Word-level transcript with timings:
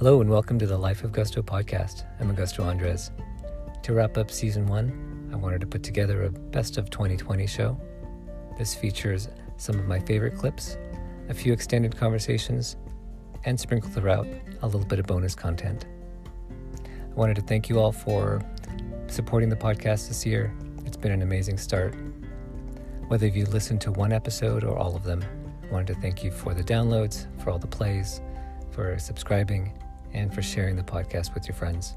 Hello 0.00 0.22
and 0.22 0.30
welcome 0.30 0.58
to 0.58 0.66
the 0.66 0.78
Life 0.78 1.04
of 1.04 1.12
Gusto 1.12 1.42
podcast. 1.42 2.04
I'm 2.18 2.34
Augusto 2.34 2.64
Andres. 2.64 3.10
To 3.82 3.92
wrap 3.92 4.16
up 4.16 4.30
season 4.30 4.66
one, 4.66 5.28
I 5.30 5.36
wanted 5.36 5.60
to 5.60 5.66
put 5.66 5.82
together 5.82 6.24
a 6.24 6.30
best 6.30 6.78
of 6.78 6.88
2020 6.88 7.46
show. 7.46 7.78
This 8.56 8.74
features 8.74 9.28
some 9.58 9.78
of 9.78 9.84
my 9.84 10.00
favorite 10.00 10.38
clips, 10.38 10.78
a 11.28 11.34
few 11.34 11.52
extended 11.52 11.98
conversations, 11.98 12.78
and 13.44 13.60
sprinkled 13.60 13.92
throughout 13.92 14.26
a 14.62 14.66
little 14.66 14.86
bit 14.86 15.00
of 15.00 15.06
bonus 15.06 15.34
content. 15.34 15.84
I 16.82 17.14
wanted 17.14 17.36
to 17.36 17.42
thank 17.42 17.68
you 17.68 17.78
all 17.78 17.92
for 17.92 18.40
supporting 19.06 19.50
the 19.50 19.56
podcast 19.56 20.08
this 20.08 20.24
year. 20.24 20.50
It's 20.86 20.96
been 20.96 21.12
an 21.12 21.20
amazing 21.20 21.58
start. 21.58 21.94
Whether 23.08 23.26
you 23.26 23.44
listened 23.44 23.82
to 23.82 23.92
one 23.92 24.14
episode 24.14 24.64
or 24.64 24.78
all 24.78 24.96
of 24.96 25.04
them, 25.04 25.22
I 25.62 25.70
wanted 25.70 25.88
to 25.88 26.00
thank 26.00 26.24
you 26.24 26.30
for 26.30 26.54
the 26.54 26.64
downloads, 26.64 27.26
for 27.44 27.50
all 27.50 27.58
the 27.58 27.66
plays, 27.66 28.22
for 28.70 28.98
subscribing, 28.98 29.74
and 30.12 30.34
for 30.34 30.42
sharing 30.42 30.76
the 30.76 30.82
podcast 30.82 31.34
with 31.34 31.46
your 31.46 31.54
friends. 31.54 31.94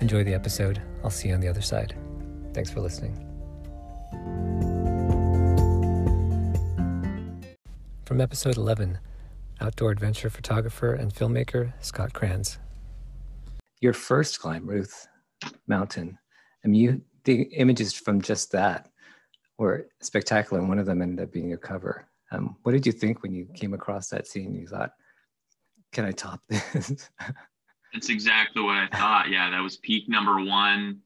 Enjoy 0.00 0.24
the 0.24 0.34
episode. 0.34 0.80
I'll 1.04 1.10
see 1.10 1.28
you 1.28 1.34
on 1.34 1.40
the 1.40 1.48
other 1.48 1.60
side. 1.60 1.94
Thanks 2.54 2.70
for 2.70 2.80
listening. 2.80 3.14
From 8.04 8.20
episode 8.20 8.56
11, 8.56 8.98
outdoor 9.60 9.90
adventure 9.90 10.30
photographer 10.30 10.94
and 10.94 11.14
filmmaker 11.14 11.72
Scott 11.80 12.12
Kranz. 12.12 12.58
Your 13.80 13.92
first 13.92 14.40
climb, 14.40 14.66
Ruth 14.66 15.06
Mountain. 15.68 16.18
I 16.64 16.68
mean, 16.68 16.80
you, 16.80 17.00
the 17.24 17.42
images 17.54 17.92
from 17.92 18.20
just 18.20 18.52
that 18.52 18.90
were 19.58 19.86
spectacular, 20.00 20.58
and 20.58 20.68
one 20.68 20.78
of 20.78 20.86
them 20.86 21.02
ended 21.02 21.24
up 21.24 21.32
being 21.32 21.52
a 21.52 21.56
cover. 21.56 22.08
Um, 22.32 22.56
what 22.62 22.72
did 22.72 22.86
you 22.86 22.92
think 22.92 23.22
when 23.22 23.32
you 23.32 23.46
came 23.54 23.74
across 23.74 24.08
that 24.08 24.26
scene? 24.26 24.54
You 24.54 24.66
thought, 24.66 24.92
can 25.92 26.04
I 26.04 26.12
top 26.12 26.40
this? 26.48 27.10
That's 27.92 28.08
exactly 28.08 28.62
what 28.62 28.76
I 28.76 28.86
thought. 28.88 29.30
Yeah, 29.30 29.50
that 29.50 29.62
was 29.62 29.76
peak 29.78 30.08
number 30.08 30.44
one. 30.44 31.00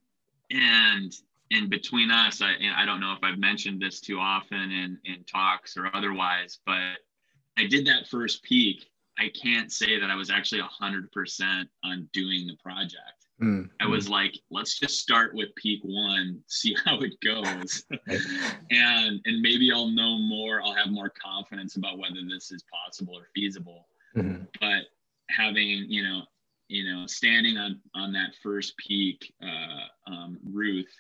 And 0.51 1.13
in 1.51 1.69
between 1.69 2.11
us, 2.11 2.43
I, 2.43 2.55
I 2.77 2.85
don't 2.85 3.01
know 3.01 3.13
if 3.13 3.23
I've 3.23 3.39
mentioned 3.39 3.81
this 3.81 4.01
too 4.01 4.19
often 4.19 4.71
in, 4.71 4.99
in 5.05 5.25
talks 5.25 5.77
or 5.77 5.91
otherwise, 5.95 6.59
but 6.67 6.99
I 7.57 7.67
did 7.69 7.87
that 7.87 8.09
first 8.09 8.43
peak. 8.43 8.91
I 9.19 9.31
can't 9.41 9.73
say 9.73 9.99
that 9.99 10.11
I 10.11 10.17
was 10.17 10.31
actually 10.31 10.61
100% 10.61 11.65
on 11.85 12.09
doing 12.13 12.47
the 12.47 12.57
project. 12.63 13.25
Mm, 13.43 13.69
I 13.81 13.87
was 13.87 14.09
like, 14.09 14.39
let's 14.51 14.79
just 14.79 14.99
start 14.99 15.35
with 15.35 15.55
peak 15.57 15.81
one, 15.83 16.41
see 16.47 16.77
how 16.85 17.01
it 17.01 17.15
goes. 17.21 17.85
and 18.71 19.21
and 19.25 19.41
maybe 19.41 19.73
I'll 19.73 19.91
know 19.91 20.19
more, 20.19 20.63
I'll 20.63 20.75
have 20.75 20.91
more 20.91 21.11
confidence 21.11 21.77
about 21.77 21.99
whether 21.99 22.21
this 22.29 22.53
is 22.53 22.65
possible 22.73 23.17
or 23.17 23.29
feasible. 23.35 23.89
Mm-hmm. 24.17 24.45
But 24.61 24.85
having, 25.31 25.87
you 25.89 26.03
know, 26.03 26.23
you 26.69 26.91
know, 26.91 27.07
standing 27.07 27.57
on 27.57 27.81
on 27.95 28.13
that 28.13 28.35
first 28.43 28.77
peak, 28.79 29.33
uh, 29.43 30.11
um, 30.11 30.39
Ruth, 30.45 30.93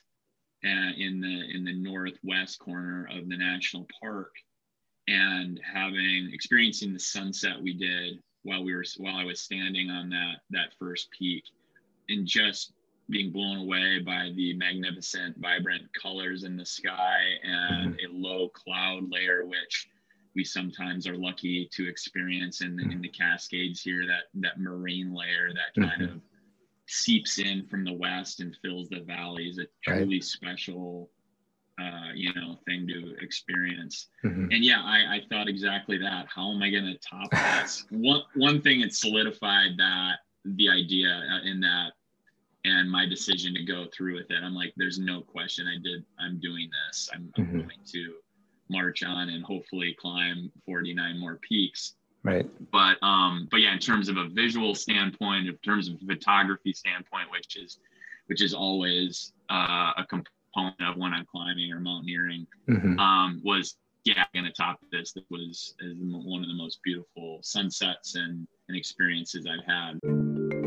uh, 0.64 0.92
in 0.96 1.20
the 1.20 1.56
in 1.56 1.64
the 1.64 1.74
northwest 1.74 2.58
corner 2.58 3.08
of 3.10 3.28
the 3.28 3.36
national 3.36 3.86
park, 4.00 4.34
and 5.08 5.60
having 5.62 6.30
experiencing 6.32 6.92
the 6.92 7.00
sunset 7.00 7.60
we 7.60 7.74
did 7.74 8.22
while 8.42 8.64
we 8.64 8.74
were 8.74 8.84
while 8.98 9.16
I 9.16 9.24
was 9.24 9.40
standing 9.40 9.90
on 9.90 10.10
that 10.10 10.36
that 10.50 10.74
first 10.78 11.08
peak, 11.18 11.44
and 12.08 12.26
just 12.26 12.72
being 13.10 13.30
blown 13.30 13.58
away 13.58 14.00
by 14.00 14.30
the 14.34 14.54
magnificent, 14.54 15.36
vibrant 15.38 15.82
colors 16.00 16.44
in 16.44 16.56
the 16.56 16.64
sky 16.64 17.20
and 17.42 17.94
mm-hmm. 17.94 18.16
a 18.16 18.18
low 18.18 18.48
cloud 18.48 19.10
layer, 19.10 19.44
which 19.44 19.88
we 20.34 20.44
sometimes 20.44 21.06
are 21.06 21.16
lucky 21.16 21.68
to 21.72 21.88
experience 21.88 22.60
in 22.60 22.76
the, 22.76 22.82
in 22.82 23.00
the 23.00 23.08
Cascades 23.08 23.80
here. 23.80 24.06
That 24.06 24.24
that 24.40 24.60
marine 24.60 25.14
layer 25.14 25.50
that 25.52 25.80
kind 25.80 26.02
mm-hmm. 26.02 26.16
of 26.16 26.20
seeps 26.86 27.38
in 27.38 27.66
from 27.66 27.84
the 27.84 27.92
west 27.92 28.40
and 28.40 28.56
fills 28.62 28.88
the 28.88 29.00
valleys. 29.00 29.58
A 29.58 29.66
truly 29.84 30.16
right. 30.16 30.24
special, 30.24 31.10
uh, 31.80 32.10
you 32.14 32.32
know, 32.34 32.58
thing 32.66 32.86
to 32.88 33.16
experience. 33.20 34.08
Mm-hmm. 34.24 34.50
And 34.50 34.64
yeah, 34.64 34.82
I, 34.82 35.16
I 35.16 35.20
thought 35.28 35.48
exactly 35.48 35.98
that. 35.98 36.26
How 36.34 36.52
am 36.52 36.62
I 36.62 36.70
going 36.70 36.84
to 36.84 36.98
top 36.98 37.30
this? 37.30 37.86
one 37.90 38.22
one 38.34 38.60
thing 38.60 38.80
it 38.80 38.94
solidified 38.94 39.72
that 39.78 40.16
the 40.44 40.68
idea 40.68 41.08
uh, 41.08 41.48
in 41.48 41.60
that 41.60 41.92
and 42.66 42.90
my 42.90 43.06
decision 43.06 43.54
to 43.54 43.62
go 43.62 43.86
through 43.94 44.14
with 44.14 44.30
it. 44.30 44.42
I'm 44.42 44.54
like, 44.54 44.72
there's 44.76 44.98
no 44.98 45.20
question. 45.20 45.66
I 45.66 45.76
did. 45.82 46.04
I'm 46.18 46.40
doing 46.40 46.70
this. 46.88 47.10
I'm, 47.14 47.30
I'm 47.36 47.44
mm-hmm. 47.44 47.58
going 47.58 47.70
to 47.92 48.14
march 48.68 49.02
on 49.02 49.28
and 49.28 49.44
hopefully 49.44 49.96
climb 49.98 50.50
49 50.66 51.18
more 51.18 51.38
peaks. 51.48 51.94
Right. 52.22 52.48
But 52.72 52.96
um, 53.02 53.48
but 53.50 53.60
yeah, 53.60 53.74
in 53.74 53.78
terms 53.78 54.08
of 54.08 54.16
a 54.16 54.28
visual 54.28 54.74
standpoint, 54.74 55.46
in 55.46 55.56
terms 55.58 55.88
of 55.88 55.96
photography 56.06 56.72
standpoint, 56.72 57.30
which 57.30 57.56
is 57.56 57.78
which 58.26 58.42
is 58.42 58.54
always 58.54 59.32
uh, 59.50 59.92
a 59.98 60.06
component 60.08 60.80
of 60.80 60.96
when 60.96 61.12
I'm 61.12 61.26
climbing 61.26 61.70
or 61.70 61.80
mountaineering, 61.80 62.46
mm-hmm. 62.68 62.98
um, 62.98 63.42
was 63.44 63.76
yeah, 64.04 64.24
going 64.32 64.44
to 64.44 64.52
top 64.52 64.80
this. 64.92 65.12
That 65.12 65.24
was 65.30 65.74
one 65.80 66.42
of 66.42 66.48
the 66.48 66.54
most 66.54 66.80
beautiful 66.82 67.40
sunsets 67.42 68.14
and, 68.16 68.46
and 68.68 68.76
experiences 68.76 69.46
I've 69.46 69.64
had. 69.66 70.63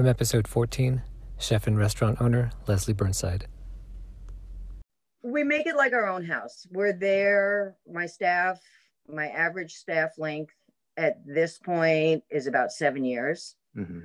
From 0.00 0.08
episode 0.08 0.48
14, 0.48 1.02
chef 1.36 1.66
and 1.66 1.76
restaurant 1.76 2.22
owner 2.22 2.52
Leslie 2.66 2.94
Burnside. 2.94 3.46
We 5.22 5.44
make 5.44 5.66
it 5.66 5.76
like 5.76 5.92
our 5.92 6.08
own 6.08 6.24
house. 6.24 6.66
We're 6.70 6.94
there, 6.94 7.76
my 7.86 8.06
staff, 8.06 8.62
my 9.06 9.28
average 9.28 9.74
staff 9.74 10.12
length 10.16 10.54
at 10.96 11.18
this 11.26 11.58
point 11.58 12.24
is 12.30 12.46
about 12.46 12.72
seven 12.72 13.04
years. 13.04 13.56
Mm-hmm. 13.76 13.98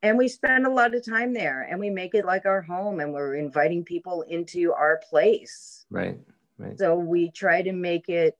And 0.00 0.16
we 0.16 0.26
spend 0.26 0.64
a 0.64 0.70
lot 0.70 0.94
of 0.94 1.04
time 1.04 1.34
there 1.34 1.68
and 1.70 1.78
we 1.78 1.90
make 1.90 2.14
it 2.14 2.24
like 2.24 2.46
our 2.46 2.62
home 2.62 3.00
and 3.00 3.12
we're 3.12 3.34
inviting 3.34 3.84
people 3.84 4.22
into 4.22 4.72
our 4.72 5.02
place. 5.10 5.84
Right. 5.90 6.18
Right. 6.56 6.78
So 6.78 6.96
we 6.96 7.30
try 7.30 7.60
to 7.60 7.74
make 7.74 8.08
it 8.08 8.38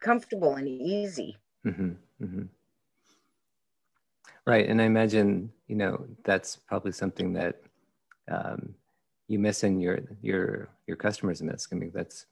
comfortable 0.00 0.54
and 0.54 0.66
easy. 0.66 1.36
Mm-hmm. 1.66 1.90
Mm-hmm. 2.24 2.42
Right. 4.46 4.68
And 4.68 4.80
I 4.80 4.84
imagine, 4.84 5.52
you 5.68 5.76
know, 5.76 6.06
that's 6.24 6.56
probably 6.56 6.92
something 6.92 7.32
that 7.34 7.60
um, 8.30 8.74
you 9.28 9.38
miss 9.38 9.64
in 9.64 9.80
your 9.80 10.00
your 10.22 10.70
your 10.86 10.96
customers 10.96 11.42
miss. 11.42 11.68
I 11.70 11.76
mean, 11.76 11.92
that's 11.94 12.26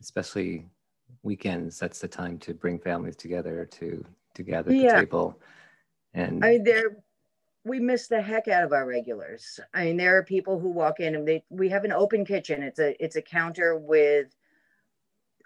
especially 0.00 0.66
weekends, 1.22 1.78
that's 1.78 2.00
the 2.00 2.08
time 2.08 2.38
to 2.38 2.54
bring 2.54 2.78
families 2.78 3.16
together 3.16 3.64
to 3.72 4.04
to 4.34 4.42
gather 4.42 4.70
at 4.70 4.76
yeah. 4.76 4.94
the 4.94 5.00
table. 5.00 5.40
And 6.12 6.44
I 6.44 6.52
mean 6.52 6.64
there 6.64 6.96
we 7.64 7.80
miss 7.80 8.08
the 8.08 8.20
heck 8.20 8.46
out 8.46 8.62
of 8.62 8.72
our 8.72 8.86
regulars. 8.86 9.58
I 9.72 9.86
mean, 9.86 9.96
there 9.96 10.16
are 10.18 10.22
people 10.22 10.58
who 10.58 10.68
walk 10.68 11.00
in 11.00 11.14
and 11.14 11.26
they 11.26 11.44
we 11.48 11.68
have 11.70 11.84
an 11.84 11.92
open 11.92 12.24
kitchen. 12.24 12.62
It's 12.62 12.78
a 12.78 13.02
it's 13.02 13.16
a 13.16 13.22
counter 13.22 13.76
with 13.76 14.34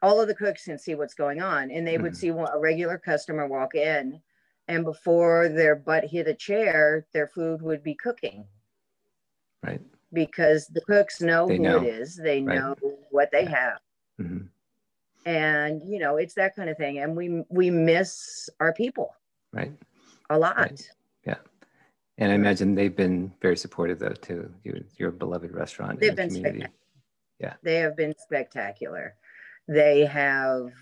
all 0.02 0.20
of 0.20 0.28
the 0.28 0.34
cooks 0.34 0.64
can 0.64 0.78
see 0.78 0.94
what's 0.94 1.14
going 1.14 1.40
on 1.40 1.70
and 1.70 1.86
they 1.86 1.98
would 1.98 2.12
mm-hmm. 2.12 2.18
see 2.18 2.52
a 2.52 2.58
regular 2.58 2.98
customer 2.98 3.46
walk 3.46 3.74
in 3.74 4.20
and 4.68 4.84
before 4.84 5.48
their 5.48 5.74
butt 5.74 6.04
hit 6.04 6.28
a 6.28 6.34
chair, 6.34 7.06
their 7.12 7.26
food 7.26 7.62
would 7.62 7.82
be 7.82 7.94
cooking. 7.94 8.44
Right. 9.64 9.80
Because 10.12 10.66
the 10.68 10.82
cooks 10.82 11.20
know 11.20 11.48
they 11.48 11.56
who 11.56 11.62
know. 11.62 11.82
it 11.82 11.86
is, 11.86 12.16
they 12.16 12.42
right. 12.42 12.58
know 12.58 12.76
what 13.10 13.30
they 13.32 13.46
have. 13.46 13.80
Mm-hmm. 14.20 14.46
And 15.26 15.82
you 15.84 15.98
know, 15.98 16.16
it's 16.16 16.34
that 16.34 16.54
kind 16.54 16.70
of 16.70 16.76
thing. 16.76 16.98
And 16.98 17.16
we 17.16 17.42
we 17.48 17.70
miss 17.70 18.48
our 18.60 18.72
people. 18.72 19.14
Right. 19.52 19.72
A 20.30 20.38
lot. 20.38 20.56
Right. 20.56 20.90
Yeah. 21.26 21.36
And 22.18 22.30
I 22.32 22.34
imagine 22.34 22.74
they've 22.74 22.94
been 22.94 23.32
very 23.40 23.56
supportive 23.56 23.98
though 23.98 24.10
to 24.10 24.50
your, 24.64 24.76
your 24.96 25.10
beloved 25.10 25.52
restaurant. 25.52 26.00
They've 26.00 26.14
been 26.14 26.30
community. 26.30 26.66
Yeah. 27.38 27.54
They 27.62 27.76
have 27.76 27.96
been 27.96 28.14
spectacular. 28.18 29.14
They 29.66 30.06
have 30.06 30.72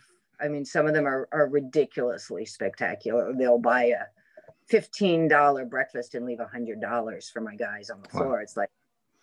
I 0.40 0.48
mean, 0.48 0.64
some 0.64 0.86
of 0.86 0.94
them 0.94 1.06
are, 1.06 1.28
are 1.32 1.48
ridiculously 1.48 2.44
spectacular. 2.44 3.32
They'll 3.32 3.58
buy 3.58 3.84
a 3.84 4.04
$15 4.70 5.70
breakfast 5.70 6.14
and 6.14 6.26
leave 6.26 6.38
$100 6.38 7.32
for 7.32 7.40
my 7.40 7.56
guys 7.56 7.90
on 7.90 8.02
the 8.02 8.08
floor. 8.08 8.32
Wow. 8.32 8.38
It's 8.42 8.56
like, 8.56 8.70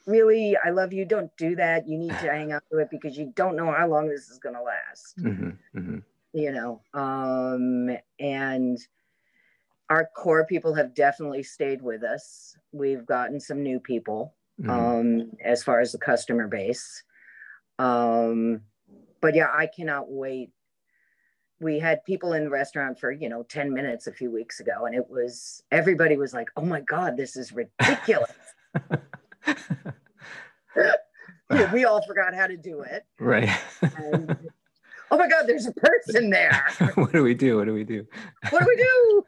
really, 0.05 0.57
I 0.63 0.69
love 0.69 0.93
you. 0.93 1.05
Don't 1.05 1.35
do 1.37 1.55
that. 1.55 1.87
You 1.87 1.97
need 1.97 2.09
to 2.19 2.31
hang 2.31 2.53
on 2.53 2.61
to 2.71 2.79
it 2.79 2.89
because 2.89 3.17
you 3.17 3.31
don't 3.35 3.55
know 3.55 3.71
how 3.71 3.87
long 3.87 4.07
this 4.07 4.29
is 4.29 4.39
going 4.39 4.55
to 4.55 4.61
last. 4.61 5.17
Mm-hmm, 5.19 5.79
mm-hmm. 5.79 5.97
You 6.33 6.51
know, 6.51 6.81
um, 6.93 7.95
and 8.19 8.79
our 9.89 10.09
core 10.15 10.45
people 10.45 10.73
have 10.73 10.95
definitely 10.95 11.43
stayed 11.43 11.81
with 11.81 12.03
us. 12.03 12.57
We've 12.71 13.05
gotten 13.05 13.39
some 13.39 13.61
new 13.61 13.79
people 13.79 14.33
mm-hmm. 14.59 14.69
um, 14.69 15.31
as 15.43 15.63
far 15.63 15.79
as 15.79 15.91
the 15.91 15.99
customer 15.99 16.47
base. 16.47 17.03
Um, 17.77 18.61
but 19.21 19.35
yeah, 19.35 19.49
I 19.53 19.67
cannot 19.67 20.09
wait 20.09 20.51
we 21.59 21.79
had 21.79 22.03
people 22.03 22.33
in 22.33 22.43
the 22.43 22.49
restaurant 22.49 22.99
for 22.99 23.11
you 23.11 23.29
know 23.29 23.43
10 23.43 23.73
minutes 23.73 24.07
a 24.07 24.11
few 24.11 24.31
weeks 24.31 24.59
ago 24.59 24.85
and 24.85 24.95
it 24.95 25.09
was 25.09 25.63
everybody 25.71 26.17
was 26.17 26.33
like 26.33 26.49
oh 26.57 26.65
my 26.65 26.81
god 26.81 27.15
this 27.17 27.35
is 27.35 27.53
ridiculous 27.53 28.31
we 31.73 31.85
all 31.85 32.01
forgot 32.05 32.33
how 32.33 32.47
to 32.47 32.57
do 32.57 32.81
it. 32.81 33.05
Right. 33.19 33.49
And, 33.81 34.37
oh 35.11 35.17
my 35.17 35.27
God, 35.27 35.45
there's 35.47 35.65
a 35.65 35.73
person 35.73 36.29
there. 36.29 36.67
what 36.95 37.11
do 37.11 37.23
we 37.23 37.33
do? 37.33 37.57
What 37.57 37.65
do 37.65 37.73
we 37.73 37.83
do? 37.83 38.05
What 38.49 38.63
do 38.63 38.67
we 38.67 38.75
do? 38.75 39.23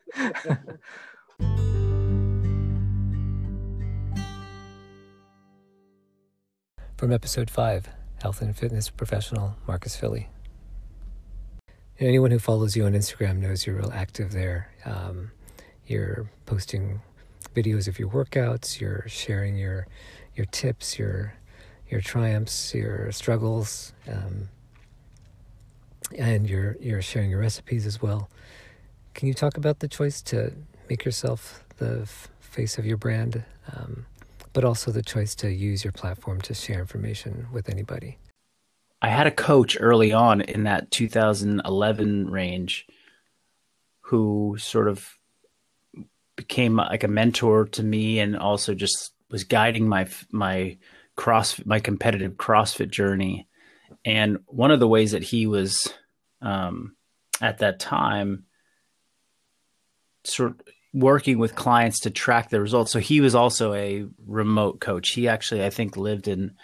From 6.97 7.11
episode 7.11 7.49
five, 7.49 7.89
health 8.21 8.41
and 8.41 8.55
fitness 8.55 8.89
professional 8.89 9.57
Marcus 9.67 9.97
Filly. 9.97 10.29
Anyone 11.99 12.31
who 12.31 12.39
follows 12.39 12.75
you 12.75 12.85
on 12.85 12.93
Instagram 12.93 13.37
knows 13.37 13.65
you're 13.65 13.75
real 13.75 13.91
active 13.93 14.31
there. 14.31 14.71
Um, 14.85 15.31
you're 15.87 16.29
posting 16.45 17.01
videos 17.55 17.87
of 17.87 17.99
your 17.99 18.09
workouts. 18.09 18.79
You're 18.79 19.05
sharing 19.07 19.57
your 19.57 19.87
your 20.35 20.45
tips, 20.47 20.99
your 20.99 21.33
your 21.89 22.01
triumphs, 22.01 22.73
your 22.73 23.11
struggles, 23.11 23.93
um, 24.11 24.49
and 26.17 26.49
you're 26.49 26.75
you're 26.79 27.01
sharing 27.01 27.29
your 27.29 27.39
recipes 27.39 27.85
as 27.85 28.01
well. 28.01 28.29
Can 29.13 29.27
you 29.27 29.33
talk 29.33 29.55
about 29.57 29.79
the 29.79 29.87
choice 29.87 30.21
to 30.23 30.51
make 30.89 31.05
yourself 31.05 31.63
the 31.77 32.01
f- 32.01 32.29
face 32.41 32.77
of 32.77 32.85
your 32.85 32.97
brand, 32.97 33.43
um, 33.73 34.05
but 34.51 34.65
also 34.65 34.91
the 34.91 35.01
choice 35.01 35.35
to 35.35 35.51
use 35.51 35.83
your 35.85 35.93
platform 35.93 36.41
to 36.41 36.53
share 36.53 36.79
information 36.79 37.47
with 37.53 37.69
anybody? 37.69 38.17
I 39.05 39.09
had 39.09 39.27
a 39.27 39.31
coach 39.31 39.77
early 39.79 40.13
on 40.13 40.41
in 40.41 40.63
that 40.63 40.89
2011 40.89 42.27
range 42.27 42.87
who 44.01 44.55
sort 44.57 44.87
of 44.87 45.19
became 46.35 46.77
like 46.77 47.03
a 47.03 47.07
mentor 47.07 47.65
to 47.65 47.83
me 47.83 48.17
and 48.19 48.35
also 48.35 48.73
just 48.73 49.13
was 49.29 49.43
guiding 49.43 49.87
my 49.87 50.07
my 50.31 50.79
cross 51.15 51.63
my 51.67 51.79
competitive 51.79 52.33
CrossFit 52.33 52.89
journey. 52.89 53.47
And 54.03 54.39
one 54.47 54.71
of 54.71 54.79
the 54.79 54.87
ways 54.87 55.11
that 55.11 55.21
he 55.21 55.45
was 55.45 55.93
um, 56.41 56.95
at 57.39 57.59
that 57.59 57.79
time 57.79 58.45
sort 60.23 60.49
of 60.49 60.61
working 60.95 61.37
with 61.37 61.53
clients 61.53 61.99
to 61.99 62.09
track 62.09 62.49
the 62.49 62.59
results. 62.59 62.91
So 62.91 62.97
he 62.97 63.21
was 63.21 63.35
also 63.35 63.71
a 63.75 64.07
remote 64.25 64.79
coach. 64.79 65.11
He 65.11 65.27
actually, 65.27 65.63
I 65.63 65.69
think, 65.69 65.95
lived 65.95 66.27
in 66.27 66.55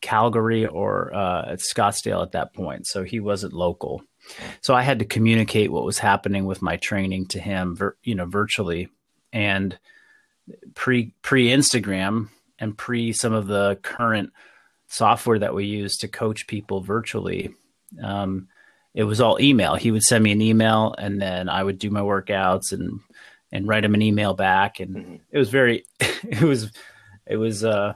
Calgary 0.00 0.66
or 0.66 1.14
uh, 1.14 1.52
at 1.52 1.60
Scottsdale 1.60 2.22
at 2.22 2.32
that 2.32 2.54
point. 2.54 2.86
So 2.86 3.02
he 3.02 3.20
wasn't 3.20 3.52
local. 3.52 4.02
So 4.60 4.74
I 4.74 4.82
had 4.82 4.98
to 4.98 5.04
communicate 5.04 5.70
what 5.70 5.84
was 5.84 5.98
happening 5.98 6.46
with 6.46 6.62
my 6.62 6.76
training 6.76 7.26
to 7.28 7.40
him, 7.40 7.78
you 8.02 8.14
know, 8.14 8.26
virtually. 8.26 8.88
And 9.32 9.78
pre 10.74 11.12
pre 11.22 11.48
Instagram 11.48 12.28
and 12.58 12.76
pre 12.76 13.12
some 13.12 13.32
of 13.32 13.46
the 13.46 13.78
current 13.82 14.30
software 14.88 15.38
that 15.38 15.54
we 15.54 15.66
use 15.66 15.96
to 15.98 16.08
coach 16.08 16.46
people 16.46 16.80
virtually. 16.80 17.54
Um, 18.02 18.48
it 18.94 19.04
was 19.04 19.20
all 19.20 19.40
email. 19.40 19.74
He 19.74 19.90
would 19.90 20.02
send 20.02 20.24
me 20.24 20.32
an 20.32 20.40
email, 20.40 20.94
and 20.96 21.20
then 21.20 21.48
I 21.48 21.62
would 21.62 21.78
do 21.78 21.90
my 21.90 22.00
workouts 22.00 22.72
and 22.72 23.00
and 23.52 23.68
write 23.68 23.84
him 23.84 23.94
an 23.94 24.02
email 24.02 24.34
back. 24.34 24.80
And 24.80 24.96
mm-hmm. 24.96 25.16
it 25.30 25.38
was 25.38 25.50
very, 25.50 25.84
it 26.00 26.42
was, 26.42 26.72
it 27.26 27.36
was, 27.36 27.64
uh, 27.64 27.94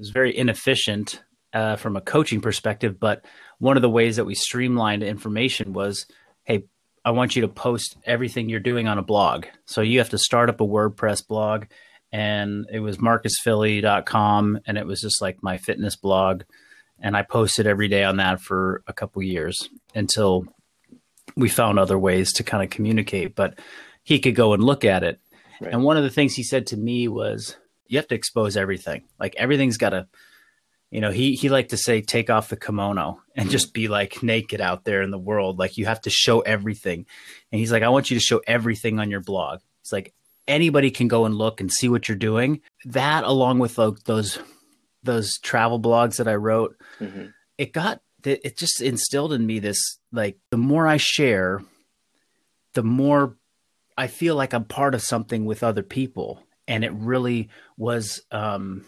was 0.00 0.10
very 0.10 0.36
inefficient 0.36 1.22
uh, 1.52 1.76
from 1.76 1.96
a 1.96 2.00
coaching 2.00 2.40
perspective. 2.40 2.98
But 2.98 3.24
one 3.58 3.76
of 3.76 3.82
the 3.82 3.90
ways 3.90 4.16
that 4.16 4.24
we 4.24 4.34
streamlined 4.34 5.02
information 5.02 5.72
was, 5.72 6.06
hey, 6.44 6.64
I 7.04 7.12
want 7.12 7.36
you 7.36 7.42
to 7.42 7.48
post 7.48 7.96
everything 8.04 8.48
you're 8.48 8.60
doing 8.60 8.88
on 8.88 8.98
a 8.98 9.02
blog. 9.02 9.46
So 9.66 9.82
you 9.82 9.98
have 9.98 10.10
to 10.10 10.18
start 10.18 10.48
up 10.48 10.60
a 10.60 10.66
WordPress 10.66 11.26
blog. 11.26 11.66
And 12.12 12.66
it 12.72 12.80
was 12.80 12.96
marcusfilly.com. 12.96 14.60
And 14.66 14.78
it 14.78 14.86
was 14.86 15.00
just 15.00 15.22
like 15.22 15.42
my 15.42 15.58
fitness 15.58 15.96
blog. 15.96 16.42
And 16.98 17.16
I 17.16 17.22
posted 17.22 17.66
every 17.66 17.88
day 17.88 18.04
on 18.04 18.16
that 18.16 18.40
for 18.40 18.82
a 18.86 18.92
couple 18.92 19.22
years 19.22 19.68
until 19.94 20.44
we 21.36 21.48
found 21.48 21.78
other 21.78 21.98
ways 21.98 22.32
to 22.34 22.42
kind 22.42 22.62
of 22.62 22.70
communicate. 22.70 23.34
But 23.34 23.58
he 24.02 24.18
could 24.18 24.34
go 24.34 24.52
and 24.54 24.64
look 24.64 24.84
at 24.84 25.04
it. 25.04 25.20
Right. 25.60 25.72
And 25.72 25.84
one 25.84 25.96
of 25.96 26.02
the 26.02 26.10
things 26.10 26.34
he 26.34 26.42
said 26.42 26.66
to 26.68 26.76
me 26.76 27.06
was, 27.06 27.56
you 27.90 27.98
have 27.98 28.08
to 28.08 28.14
expose 28.14 28.56
everything. 28.56 29.02
Like 29.18 29.34
everything's 29.36 29.76
got 29.76 29.90
to 29.90 30.06
you 30.90 31.00
know 31.00 31.10
he 31.10 31.34
he 31.34 31.48
liked 31.48 31.70
to 31.70 31.76
say 31.76 32.00
take 32.00 32.30
off 32.30 32.48
the 32.48 32.56
kimono 32.56 33.20
and 33.36 33.50
just 33.50 33.74
be 33.74 33.88
like 33.88 34.22
naked 34.22 34.60
out 34.60 34.84
there 34.84 35.02
in 35.02 35.10
the 35.10 35.18
world. 35.18 35.58
Like 35.58 35.76
you 35.76 35.86
have 35.86 36.00
to 36.02 36.10
show 36.10 36.40
everything. 36.40 37.06
And 37.52 37.58
he's 37.58 37.72
like 37.72 37.82
i 37.82 37.88
want 37.88 38.10
you 38.10 38.16
to 38.18 38.24
show 38.24 38.40
everything 38.46 38.98
on 38.98 39.10
your 39.10 39.20
blog. 39.20 39.60
It's 39.82 39.92
like 39.92 40.14
anybody 40.48 40.90
can 40.90 41.08
go 41.08 41.26
and 41.26 41.34
look 41.34 41.60
and 41.60 41.70
see 41.70 41.88
what 41.88 42.08
you're 42.08 42.16
doing. 42.16 42.60
That 42.84 43.24
along 43.24 43.58
with 43.58 43.76
like 43.76 44.04
those 44.04 44.38
those 45.02 45.38
travel 45.38 45.80
blogs 45.80 46.16
that 46.16 46.28
i 46.28 46.34
wrote 46.34 46.76
mm-hmm. 47.00 47.26
it 47.58 47.72
got 47.72 48.00
it 48.24 48.56
just 48.58 48.80
instilled 48.82 49.32
in 49.32 49.46
me 49.46 49.58
this 49.58 49.98
like 50.12 50.36
the 50.50 50.58
more 50.58 50.86
i 50.86 50.98
share 50.98 51.62
the 52.74 52.82
more 52.82 53.36
i 53.96 54.06
feel 54.06 54.36
like 54.36 54.52
i'm 54.52 54.64
part 54.64 54.94
of 54.94 55.00
something 55.00 55.46
with 55.46 55.62
other 55.62 55.82
people 55.82 56.42
and 56.70 56.84
it 56.84 56.92
really 56.94 57.50
was 57.76 58.22
um 58.30 58.84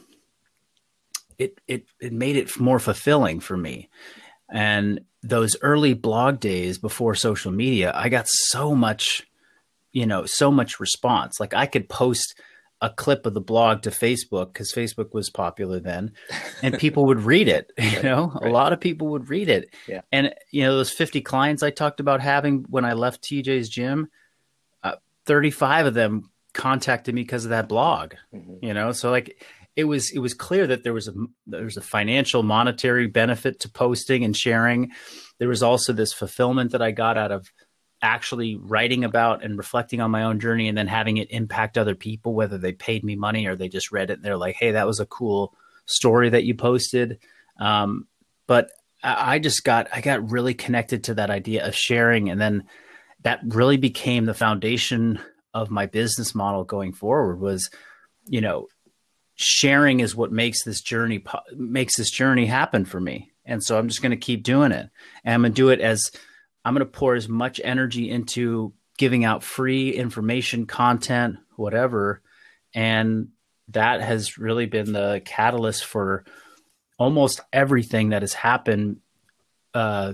it 1.36 1.60
it 1.66 1.84
it 2.00 2.12
made 2.12 2.36
it 2.36 2.58
more 2.58 2.78
fulfilling 2.78 3.40
for 3.40 3.56
me. 3.56 3.90
And 4.50 5.00
those 5.22 5.56
early 5.62 5.94
blog 5.94 6.40
days 6.40 6.78
before 6.78 7.14
social 7.14 7.52
media, 7.52 7.92
I 7.94 8.08
got 8.08 8.26
so 8.28 8.74
much, 8.74 9.26
you 9.92 10.06
know, 10.06 10.24
so 10.26 10.50
much 10.50 10.78
response. 10.78 11.40
Like 11.40 11.54
I 11.54 11.66
could 11.66 11.88
post 11.88 12.38
a 12.80 12.90
clip 12.90 13.26
of 13.26 13.34
the 13.34 13.40
blog 13.40 13.82
to 13.82 13.90
Facebook 13.90 14.52
because 14.52 14.72
Facebook 14.72 15.12
was 15.12 15.30
popular 15.30 15.80
then, 15.80 16.12
and 16.62 16.78
people 16.78 17.06
would 17.06 17.20
read 17.20 17.48
it. 17.48 17.72
You 17.78 18.02
know, 18.02 18.32
right. 18.34 18.50
a 18.50 18.52
lot 18.52 18.72
of 18.72 18.80
people 18.80 19.08
would 19.08 19.28
read 19.28 19.48
it. 19.48 19.74
Yeah. 19.88 20.02
And 20.12 20.34
you 20.50 20.62
know, 20.62 20.76
those 20.76 20.90
fifty 20.90 21.20
clients 21.20 21.62
I 21.62 21.70
talked 21.70 21.98
about 21.98 22.20
having 22.20 22.64
when 22.68 22.84
I 22.84 22.92
left 22.92 23.22
TJ's 23.22 23.68
gym, 23.68 24.08
uh, 24.84 24.96
thirty-five 25.24 25.86
of 25.86 25.94
them 25.94 26.31
contacted 26.54 27.14
me 27.14 27.22
because 27.22 27.44
of 27.44 27.50
that 27.50 27.68
blog. 27.68 28.14
Mm-hmm. 28.34 28.64
You 28.64 28.74
know, 28.74 28.92
so 28.92 29.10
like 29.10 29.42
it 29.76 29.84
was 29.84 30.10
it 30.10 30.18
was 30.18 30.34
clear 30.34 30.66
that 30.66 30.84
there 30.84 30.92
was 30.92 31.08
a 31.08 31.14
there 31.46 31.64
was 31.64 31.76
a 31.76 31.82
financial 31.82 32.42
monetary 32.42 33.06
benefit 33.06 33.60
to 33.60 33.70
posting 33.70 34.24
and 34.24 34.36
sharing. 34.36 34.92
There 35.38 35.48
was 35.48 35.62
also 35.62 35.92
this 35.92 36.12
fulfillment 36.12 36.72
that 36.72 36.82
I 36.82 36.90
got 36.90 37.16
out 37.16 37.32
of 37.32 37.50
actually 38.02 38.56
writing 38.56 39.04
about 39.04 39.44
and 39.44 39.56
reflecting 39.56 40.00
on 40.00 40.10
my 40.10 40.24
own 40.24 40.40
journey 40.40 40.68
and 40.68 40.76
then 40.76 40.88
having 40.88 41.18
it 41.18 41.30
impact 41.30 41.78
other 41.78 41.94
people 41.94 42.34
whether 42.34 42.58
they 42.58 42.72
paid 42.72 43.04
me 43.04 43.14
money 43.14 43.46
or 43.46 43.54
they 43.54 43.68
just 43.68 43.92
read 43.92 44.10
it 44.10 44.14
and 44.14 44.24
they're 44.24 44.36
like 44.36 44.56
hey 44.56 44.72
that 44.72 44.88
was 44.88 44.98
a 44.98 45.06
cool 45.06 45.54
story 45.86 46.28
that 46.28 46.42
you 46.42 46.52
posted 46.52 47.20
um, 47.60 48.08
but 48.48 48.70
I, 49.04 49.34
I 49.34 49.38
just 49.38 49.62
got 49.62 49.86
i 49.92 50.00
got 50.00 50.32
really 50.32 50.52
connected 50.52 51.04
to 51.04 51.14
that 51.14 51.30
idea 51.30 51.64
of 51.64 51.76
sharing 51.76 52.28
and 52.28 52.40
then 52.40 52.64
that 53.22 53.38
really 53.46 53.76
became 53.76 54.24
the 54.24 54.34
foundation 54.34 55.20
of 55.54 55.70
my 55.70 55.86
business 55.86 56.34
model 56.34 56.64
going 56.64 56.92
forward 56.92 57.40
was 57.40 57.70
you 58.26 58.40
know 58.40 58.66
sharing 59.34 60.00
is 60.00 60.14
what 60.14 60.32
makes 60.32 60.64
this 60.64 60.80
journey 60.80 61.22
makes 61.56 61.96
this 61.96 62.10
journey 62.10 62.46
happen 62.46 62.84
for 62.84 63.00
me. 63.00 63.30
And 63.44 63.62
so 63.62 63.78
i'm 63.78 63.88
just 63.88 64.02
going 64.02 64.10
to 64.10 64.16
keep 64.16 64.42
doing 64.42 64.72
it. 64.72 64.88
And 65.24 65.34
i'm 65.34 65.42
going 65.42 65.52
to 65.52 65.56
do 65.56 65.70
it 65.70 65.80
as 65.80 66.10
i'm 66.64 66.74
going 66.74 66.86
to 66.86 66.92
pour 66.92 67.14
as 67.14 67.28
much 67.28 67.60
energy 67.62 68.10
into 68.10 68.72
giving 68.98 69.24
out 69.24 69.42
free 69.42 69.90
information 69.90 70.66
content 70.66 71.36
whatever. 71.56 72.22
And 72.74 73.28
that 73.68 74.00
has 74.00 74.38
really 74.38 74.66
been 74.66 74.92
the 74.92 75.22
catalyst 75.24 75.84
for 75.84 76.24
almost 76.98 77.40
everything 77.52 78.10
that 78.10 78.22
has 78.22 78.32
happened 78.32 79.00
uh, 79.74 80.12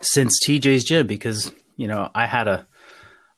since 0.00 0.44
tj's 0.44 0.84
gym 0.84 1.06
because 1.06 1.50
you 1.76 1.88
know 1.88 2.10
i 2.14 2.26
had 2.26 2.46
a 2.46 2.66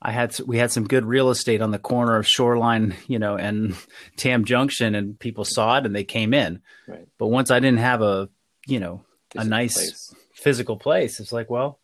I 0.03 0.13
had 0.13 0.39
we 0.47 0.57
had 0.57 0.71
some 0.71 0.87
good 0.87 1.05
real 1.05 1.29
estate 1.29 1.61
on 1.61 1.73
the 1.73 1.79
corner 1.79 2.17
of 2.17 2.27
Shoreline, 2.27 2.95
you 3.07 3.19
know, 3.19 3.37
and 3.37 3.77
Tam 4.17 4.45
Junction, 4.45 4.95
and 4.95 5.19
people 5.19 5.45
saw 5.45 5.77
it 5.77 5.85
and 5.85 5.95
they 5.95 6.05
came 6.05 6.33
in. 6.33 6.63
Right. 6.89 7.07
But 7.19 7.27
once 7.27 7.51
I 7.51 7.61
didn't 7.61 7.81
have 7.81 8.01
a, 8.01 8.31
you 8.67 8.81
know, 8.81 9.05
physical 9.31 9.47
a 9.47 9.51
nice 9.51 9.75
place. 9.75 10.15
physical 10.35 10.77
place, 10.79 11.21
it's 11.21 11.33
like, 11.33 11.51
well, 11.51 11.81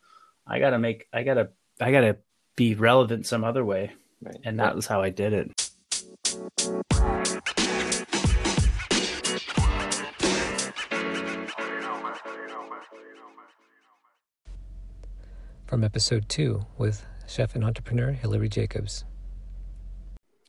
I 0.46 0.60
gotta 0.60 0.78
make, 0.78 1.06
I 1.12 1.24
gotta, 1.24 1.50
I 1.78 1.92
gotta 1.92 2.16
be 2.56 2.74
relevant 2.74 3.26
some 3.26 3.44
other 3.44 3.64
way, 3.64 3.92
right. 4.22 4.36
and 4.44 4.58
that 4.60 4.74
was 4.74 4.86
how 4.86 5.02
I 5.02 5.10
did 5.10 5.34
it. 5.34 5.70
From 15.66 15.84
episode 15.84 16.28
two 16.28 16.64
with 16.78 17.04
chef 17.26 17.54
and 17.54 17.64
entrepreneur 17.64 18.12
Hillary 18.12 18.48
Jacobs. 18.48 19.04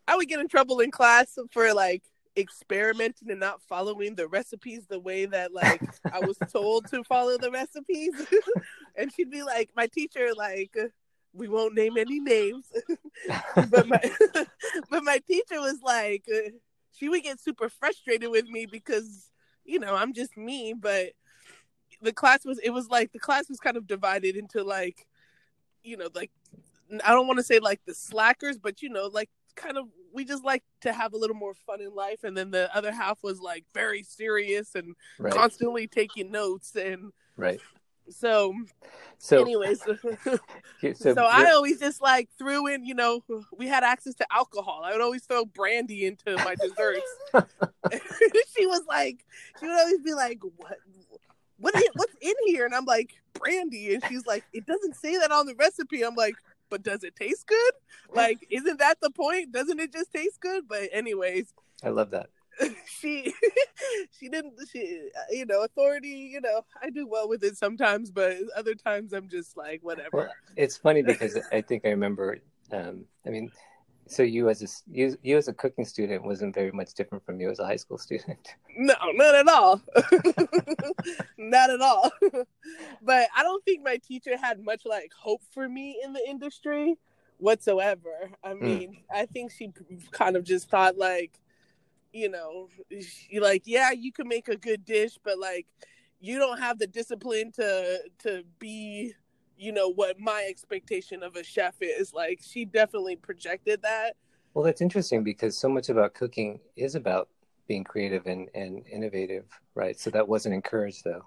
I 0.08 0.16
would 0.16 0.28
get 0.28 0.40
in 0.40 0.48
trouble 0.48 0.80
in 0.80 0.92
class 0.92 1.38
for 1.52 1.74
like 1.74 2.04
experimenting 2.38 3.32
and 3.32 3.40
not 3.40 3.62
following 3.64 4.16
the 4.16 4.28
recipes 4.28 4.86
the 4.88 5.00
way 5.00 5.26
that 5.26 5.54
like 5.54 5.82
I 6.12 6.20
was 6.20 6.38
told 6.52 6.88
to 6.92 7.04
follow 7.04 7.38
the 7.38 7.52
recipes. 7.52 8.14
and 8.96 9.12
she'd 9.12 9.32
be 9.32 9.44
like, 9.44 9.70
my 9.76 9.88
teacher, 9.88 10.30
like, 10.36 10.76
we 11.34 11.48
won't 11.48 11.76
name 11.76 11.98
any 11.98 12.20
names, 12.20 12.72
but 13.70 13.88
my 13.88 14.02
but 14.90 15.04
my 15.04 15.20
teacher 15.28 15.60
was 15.60 15.80
like, 15.84 16.26
she 16.94 17.10
would 17.10 17.24
get 17.24 17.40
super 17.40 17.70
frustrated 17.70 18.32
with 18.32 18.48
me 18.48 18.66
because 18.66 19.30
you 19.66 19.80
know, 19.80 19.96
I'm 19.96 20.14
just 20.14 20.36
me, 20.38 20.74
but 20.74 21.12
the 22.02 22.14
class 22.14 22.46
was 22.46 22.58
it 22.60 22.70
was 22.72 22.90
like 22.90 23.12
the 23.12 23.20
class 23.20 23.50
was 23.50 23.60
kind 23.60 23.78
of 23.78 23.86
divided 23.88 24.36
into 24.36 24.64
like 24.64 25.08
you 25.84 25.98
know 25.98 26.10
like 26.14 26.32
I 27.04 27.12
don't 27.12 27.28
want 27.28 27.38
to 27.40 27.44
say 27.44 27.60
like 27.60 27.82
the 27.86 27.94
slackers, 27.94 28.58
but 28.58 28.82
you 28.82 28.90
know 28.90 29.10
like 29.12 29.30
kind 29.58 29.78
of 29.78 29.86
we 30.14 30.24
just 30.24 30.46
like 30.46 30.64
to 30.82 30.94
have 30.94 31.14
a 31.14 31.18
little 31.18 31.36
more 31.36 31.54
fun 31.54 31.82
in 31.82 31.94
life 31.94 32.24
and 32.24 32.38
then 32.38 32.52
the 32.52 32.74
other 32.76 32.92
half 32.92 33.20
was 33.22 33.42
like 33.42 33.66
very 33.74 34.04
serious 34.04 34.76
and 34.76 34.96
right. 35.20 35.34
constantly 35.34 35.88
taking 35.88 36.32
notes 36.32 36.76
and 36.76 37.12
right. 37.36 37.60
so 38.10 38.54
so 39.18 39.42
anyways. 39.42 39.84
So, 40.94 41.16
so 41.16 41.26
i 41.26 41.52
always 41.52 41.80
just 41.80 42.02
like 42.04 42.30
threw 42.38 42.68
in 42.68 42.86
you 42.86 42.94
know 42.94 43.24
we 43.58 43.68
had 43.68 43.84
access 43.84 44.14
to 44.16 44.28
alcohol. 44.32 44.82
I 44.86 44.92
would 44.92 45.02
always 45.02 45.24
throw 45.24 45.44
brandy 45.44 46.06
into 46.06 46.36
my 46.38 46.56
desserts. 46.56 47.02
She 48.56 48.66
was 48.66 48.82
like 48.88 49.26
she 49.60 49.68
would 49.68 49.78
always 49.78 50.02
be 50.02 50.14
like 50.14 50.40
what? 50.58 50.78
What 51.60 51.76
is, 51.76 51.90
what's 51.94 52.14
in 52.22 52.34
here? 52.46 52.66
And 52.66 52.76
i'm 52.76 52.86
like 52.86 53.16
brandy. 53.34 53.96
And 53.96 54.04
she's 54.08 54.26
like 54.26 54.44
it 54.54 54.66
doesn't 54.66 54.96
say 54.96 55.18
that 55.18 55.32
on 55.32 55.48
the 55.48 55.56
recipe. 55.56 56.04
I'm 56.04 56.16
like 56.16 56.36
but 56.70 56.84
does 56.84 57.04
it 57.04 57.16
taste 57.16 57.48
good? 57.48 57.74
Like 58.14 58.46
isn't 58.50 58.80
that 58.80 59.00
the 59.02 59.10
point? 59.10 59.52
Doesn't 59.52 59.80
it 59.80 59.94
just 59.94 60.12
taste 60.12 60.40
good? 60.40 60.68
But 60.68 60.90
anyways. 60.92 61.54
I 61.84 61.90
love 61.90 62.12
that. 62.12 62.30
She 62.88 63.32
she 64.20 64.30
didn't 64.30 64.54
she 64.72 65.10
you 65.30 65.46
know 65.46 65.64
authority 65.64 66.30
you 66.34 66.42
know 66.42 66.62
i 66.82 66.90
do 66.90 67.06
well 67.06 67.30
with 67.30 67.44
it 67.44 67.56
sometimes 67.56 68.10
but 68.10 68.36
other 68.56 68.74
times 68.74 69.14
i'm 69.14 69.30
just 69.30 69.56
like 69.56 69.82
whatever. 69.84 70.10
Well, 70.12 70.30
it's 70.56 70.76
funny 70.76 71.04
because 71.04 71.38
i 71.52 71.62
think 71.62 71.86
i 71.86 71.90
remember 71.90 72.40
um 72.72 73.06
i 73.28 73.30
mean 73.30 73.52
so 74.08 74.24
you 74.24 74.50
as 74.50 74.62
a 74.62 74.68
you, 74.96 75.18
you 75.22 75.38
as 75.38 75.48
a 75.48 75.54
cooking 75.54 75.86
student 75.86 76.24
wasn't 76.24 76.54
very 76.54 76.72
much 76.72 76.94
different 76.94 77.26
from 77.26 77.40
you 77.40 77.50
as 77.50 77.60
a 77.60 77.66
high 77.66 77.76
school 77.76 77.98
student 77.98 78.56
no 78.78 78.94
not 79.14 79.36
at 79.36 79.48
all 79.48 79.82
not 81.38 81.70
at 81.70 81.82
all 81.82 82.12
but 83.02 83.28
i 83.36 83.44
don't 83.44 83.64
think 83.66 83.84
my 83.84 83.98
teacher 83.98 84.38
had 84.38 84.64
much 84.64 84.82
like 84.86 85.12
hope 85.18 85.42
for 85.52 85.68
me 85.68 86.00
in 86.04 86.14
the 86.14 86.22
industry 86.28 86.98
whatsoever 87.38 88.30
i 88.44 88.52
hmm. 88.52 88.66
mean 88.66 88.90
mm. 88.92 88.98
i 89.12 89.26
think 89.26 89.52
she 89.52 89.72
kind 90.12 90.36
of 90.36 90.44
just 90.44 90.70
thought 90.70 90.98
like 90.98 91.40
you 92.18 92.30
know, 92.30 92.70
like 93.40 93.64
yeah, 93.66 93.92
you 93.92 94.12
can 94.12 94.28
make 94.28 94.48
a 94.48 94.58
good 94.58 94.86
dish, 94.86 95.18
but 95.24 95.38
like 95.38 95.68
you 96.20 96.40
don't 96.40 96.60
have 96.60 96.80
the 96.80 96.88
discipline 96.88 97.52
to 97.54 98.00
to 98.24 98.44
be, 98.60 99.14
you 99.58 99.72
know, 99.72 99.90
what 99.90 100.20
my 100.20 100.46
expectation 100.50 101.24
of 101.24 101.36
a 101.36 101.44
chef 101.44 101.76
is. 101.82 102.14
Like 102.14 102.40
she 102.42 102.66
definitely 102.66 103.16
projected 103.16 103.82
that. 103.82 104.16
Well, 104.54 104.64
that's 104.64 104.82
interesting 104.82 105.24
because 105.24 105.58
so 105.58 105.70
much 105.70 105.90
about 105.90 106.14
cooking 106.14 106.60
is 106.76 106.96
about 106.96 107.30
being 107.68 107.84
creative 107.84 108.26
and, 108.28 108.50
and 108.56 108.84
innovative, 108.92 109.46
right? 109.76 110.00
So 110.00 110.10
that 110.12 110.28
wasn't 110.28 110.56
encouraged 110.56 111.04
though. 111.04 111.24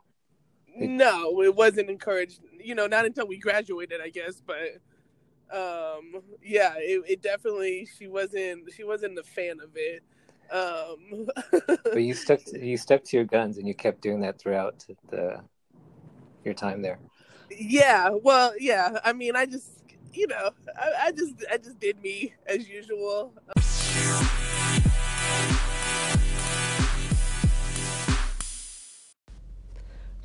It... 0.74 0.88
No, 0.88 1.42
it 1.42 1.54
wasn't 1.54 1.90
encouraged. 1.90 2.40
You 2.58 2.74
know, 2.74 2.86
not 2.86 3.04
until 3.04 3.26
we 3.26 3.38
graduated, 3.38 4.00
I 4.00 4.10
guess, 4.10 4.42
but 4.44 4.80
um 5.52 6.22
yeah 6.44 6.74
it, 6.76 7.02
it 7.08 7.22
definitely 7.22 7.84
she 7.98 8.06
wasn't 8.06 8.72
she 8.72 8.84
wasn't 8.84 9.18
a 9.18 9.22
fan 9.24 9.58
of 9.58 9.70
it 9.74 10.00
um, 10.52 11.28
but 11.84 12.02
you 12.02 12.14
stuck 12.14 12.44
to, 12.46 12.64
you 12.64 12.76
stuck 12.76 13.04
to 13.04 13.16
your 13.16 13.24
guns 13.24 13.58
and 13.58 13.68
you 13.68 13.74
kept 13.74 14.00
doing 14.00 14.20
that 14.20 14.38
throughout 14.38 14.84
the 15.10 15.40
your 16.44 16.54
time 16.54 16.82
there. 16.82 16.98
Yeah, 17.50 18.10
well, 18.10 18.52
yeah. 18.58 18.98
I 19.04 19.12
mean, 19.12 19.36
I 19.36 19.46
just 19.46 19.80
you 20.12 20.26
know, 20.26 20.50
I, 20.76 21.06
I 21.06 21.12
just 21.12 21.34
I 21.50 21.56
just 21.56 21.78
did 21.78 22.00
me 22.02 22.34
as 22.46 22.68
usual. 22.68 23.32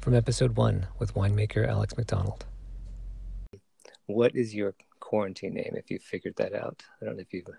From 0.02 0.14
episode 0.14 0.56
one 0.56 0.88
with 1.00 1.16
winemaker 1.16 1.68
Alex 1.68 1.98
McDonald. 1.98 2.46
What 4.06 4.36
is 4.36 4.54
your 4.54 4.76
quarantine 5.00 5.56
name 5.56 5.74
if 5.76 5.90
you 5.90 5.98
figured 5.98 6.36
that 6.36 6.54
out? 6.54 6.84
I 7.02 7.06
don't 7.06 7.16
know 7.16 7.22
if 7.22 7.34
you've 7.34 7.50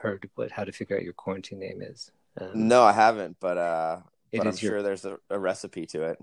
heard 0.00 0.28
what 0.36 0.50
how 0.50 0.64
to 0.64 0.72
figure 0.72 0.96
out 0.96 1.02
your 1.02 1.12
quarantine 1.12 1.58
name 1.58 1.82
is. 1.82 2.10
Um, 2.40 2.68
no, 2.68 2.82
I 2.82 2.92
haven't, 2.92 3.36
but 3.40 3.58
uh, 3.58 3.98
but 4.38 4.46
I'm 4.46 4.52
your, 4.58 4.72
sure 4.72 4.82
there's 4.82 5.04
a, 5.04 5.18
a, 5.30 5.38
recipe 5.38 5.86
to 5.86 6.02
it. 6.02 6.18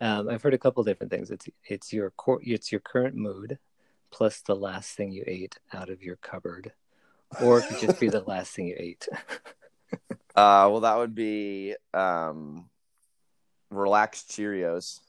Um, 0.00 0.28
I've 0.28 0.42
heard 0.42 0.54
a 0.54 0.58
couple 0.58 0.82
different 0.84 1.12
things. 1.12 1.30
It's 1.30 1.48
it's 1.64 1.92
your 1.92 2.10
core, 2.10 2.40
it's 2.42 2.72
your 2.72 2.80
current 2.80 3.14
mood, 3.14 3.58
plus 4.10 4.40
the 4.40 4.56
last 4.56 4.96
thing 4.96 5.12
you 5.12 5.24
ate 5.26 5.58
out 5.72 5.90
of 5.90 6.02
your 6.02 6.16
cupboard, 6.16 6.72
or 7.42 7.58
it 7.58 7.68
could 7.68 7.80
just 7.80 8.00
be 8.00 8.08
the 8.08 8.20
last 8.26 8.54
thing 8.54 8.68
you 8.68 8.76
ate. 8.78 9.08
uh, 10.36 10.68
well, 10.70 10.80
that 10.80 10.96
would 10.96 11.14
be 11.14 11.74
um, 11.94 12.68
relaxed 13.70 14.30
Cheerios. 14.30 15.00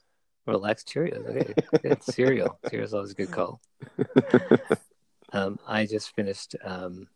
Relaxed 0.46 0.92
Cheerios. 0.92 1.26
Okay, 1.26 1.54
good. 1.82 2.02
cereal. 2.02 2.58
Cereal's 2.68 2.94
always 2.94 3.12
a 3.12 3.14
good 3.14 3.30
call. 3.30 3.60
um, 5.32 5.58
I 5.66 5.86
just 5.86 6.14
finished 6.14 6.56
um, 6.64 7.08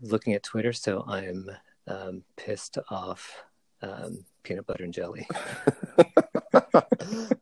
looking 0.00 0.34
at 0.34 0.42
Twitter, 0.42 0.72
so 0.72 1.04
I'm 1.06 1.50
um, 1.86 2.22
pissed 2.36 2.78
off 2.90 3.44
um, 3.82 4.24
peanut 4.42 4.66
butter 4.66 4.84
and 4.84 4.92
jelly. 4.92 5.26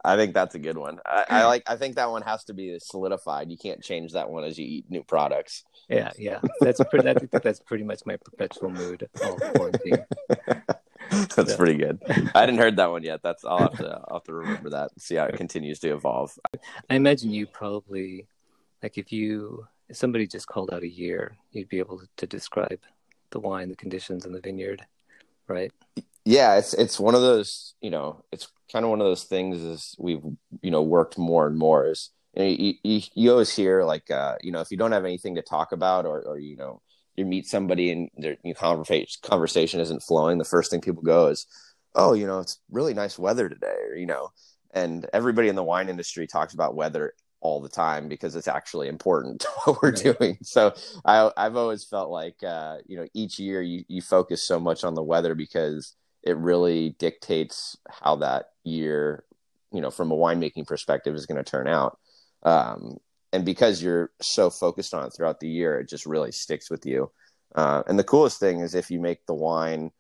I 0.04 0.16
think 0.16 0.34
that's 0.34 0.54
a 0.54 0.58
good 0.58 0.78
one. 0.78 0.98
I, 1.04 1.24
I, 1.28 1.44
like. 1.46 1.62
I 1.66 1.76
think 1.76 1.96
that 1.96 2.10
one 2.10 2.22
has 2.22 2.44
to 2.44 2.54
be 2.54 2.78
solidified. 2.78 3.50
You 3.50 3.56
can't 3.56 3.82
change 3.82 4.12
that 4.12 4.30
one 4.30 4.44
as 4.44 4.58
you 4.58 4.66
eat 4.66 4.90
new 4.90 5.02
products. 5.02 5.64
Yeah, 5.88 6.12
yeah. 6.18 6.40
That's 6.60 6.80
pretty. 6.90 7.08
I 7.08 7.14
think 7.14 7.30
that's 7.30 7.60
pretty 7.60 7.84
much 7.84 8.02
my 8.06 8.16
perpetual 8.16 8.70
mood 8.70 9.08
all 9.24 9.36
quarantine. 9.36 10.04
That's 11.10 11.52
so. 11.52 11.56
pretty 11.56 11.76
good. 11.76 12.02
I 12.34 12.40
hadn't 12.40 12.58
heard 12.58 12.76
that 12.76 12.90
one 12.90 13.04
yet. 13.04 13.22
That's 13.22 13.44
I'll 13.44 13.58
have 13.58 13.76
to 13.78 14.00
I'll 14.08 14.16
have 14.16 14.24
to 14.24 14.34
remember 14.34 14.70
that. 14.70 14.90
See 14.98 15.14
how 15.14 15.26
it 15.26 15.36
continues 15.36 15.78
to 15.80 15.90
evolve. 15.90 16.36
I 16.90 16.96
imagine 16.96 17.30
you 17.30 17.46
probably 17.46 18.26
like 18.82 18.98
if 18.98 19.12
you 19.12 19.66
if 19.88 19.96
somebody 19.96 20.26
just 20.26 20.48
called 20.48 20.72
out 20.72 20.82
a 20.82 20.88
year, 20.88 21.36
you'd 21.52 21.68
be 21.68 21.78
able 21.78 22.02
to 22.16 22.26
describe 22.26 22.80
the 23.30 23.38
wine, 23.38 23.68
the 23.68 23.76
conditions 23.76 24.26
in 24.26 24.32
the 24.32 24.40
vineyard, 24.40 24.84
right? 25.46 25.72
Yeah, 26.26 26.56
it's 26.56 26.74
it's 26.74 26.98
one 26.98 27.14
of 27.14 27.20
those, 27.20 27.74
you 27.80 27.88
know, 27.88 28.24
it's 28.32 28.48
kind 28.72 28.84
of 28.84 28.90
one 28.90 29.00
of 29.00 29.06
those 29.06 29.22
things 29.24 29.62
is 29.62 29.94
we've, 29.96 30.22
you 30.60 30.72
know, 30.72 30.82
worked 30.82 31.16
more 31.16 31.46
and 31.46 31.56
more 31.56 31.86
is 31.86 32.10
you, 32.34 32.42
know, 32.42 32.48
you, 32.48 32.74
you, 32.82 33.00
you 33.14 33.30
always 33.30 33.54
hear 33.54 33.84
like, 33.84 34.10
uh, 34.10 34.34
you 34.42 34.50
know, 34.50 34.60
if 34.60 34.72
you 34.72 34.76
don't 34.76 34.90
have 34.90 35.04
anything 35.04 35.36
to 35.36 35.42
talk 35.42 35.70
about 35.70 36.04
or, 36.04 36.22
or 36.22 36.38
you 36.40 36.56
know, 36.56 36.82
you 37.14 37.24
meet 37.24 37.46
somebody 37.46 37.92
and 37.92 38.10
their 38.18 38.36
conversation 38.56 39.20
conversation 39.22 39.78
isn't 39.78 40.02
flowing, 40.02 40.38
the 40.38 40.44
first 40.44 40.68
thing 40.68 40.80
people 40.80 41.02
go 41.04 41.28
is, 41.28 41.46
oh, 41.94 42.12
you 42.12 42.26
know, 42.26 42.40
it's 42.40 42.58
really 42.72 42.92
nice 42.92 43.16
weather 43.18 43.48
today, 43.48 43.76
or 43.88 43.94
you 43.96 44.06
know, 44.06 44.30
and 44.74 45.08
everybody 45.12 45.48
in 45.48 45.54
the 45.54 45.62
wine 45.62 45.88
industry 45.88 46.26
talks 46.26 46.54
about 46.54 46.74
weather 46.74 47.14
all 47.40 47.60
the 47.60 47.68
time 47.68 48.08
because 48.08 48.34
it's 48.34 48.48
actually 48.48 48.88
important 48.88 49.40
to 49.42 49.48
what 49.64 49.80
we're 49.80 49.92
right. 49.92 50.16
doing. 50.18 50.38
So 50.42 50.74
I, 51.04 51.30
I've 51.36 51.56
always 51.56 51.84
felt 51.84 52.10
like, 52.10 52.42
uh, 52.42 52.78
you 52.86 52.96
know, 52.96 53.06
each 53.14 53.38
year 53.38 53.62
you, 53.62 53.84
you 53.86 54.02
focus 54.02 54.42
so 54.42 54.58
much 54.58 54.82
on 54.82 54.94
the 54.94 55.04
weather 55.04 55.36
because 55.36 55.94
it 56.26 56.36
really 56.36 56.90
dictates 56.98 57.76
how 57.88 58.16
that 58.16 58.50
year, 58.64 59.24
you 59.72 59.80
know, 59.80 59.90
from 59.90 60.10
a 60.10 60.16
winemaking 60.16 60.66
perspective 60.66 61.14
is 61.14 61.24
going 61.24 61.42
to 61.42 61.48
turn 61.48 61.68
out. 61.68 61.98
Um, 62.42 62.98
and 63.32 63.44
because 63.44 63.82
you're 63.82 64.10
so 64.20 64.50
focused 64.50 64.92
on 64.92 65.06
it 65.06 65.10
throughout 65.10 65.38
the 65.38 65.48
year, 65.48 65.78
it 65.78 65.88
just 65.88 66.04
really 66.04 66.32
sticks 66.32 66.68
with 66.68 66.84
you. 66.84 67.12
Uh, 67.54 67.84
and 67.86 67.98
the 67.98 68.04
coolest 68.04 68.40
thing 68.40 68.60
is 68.60 68.74
if 68.74 68.90
you 68.90 69.00
make 69.00 69.24
the 69.26 69.34
wine, 69.34 69.92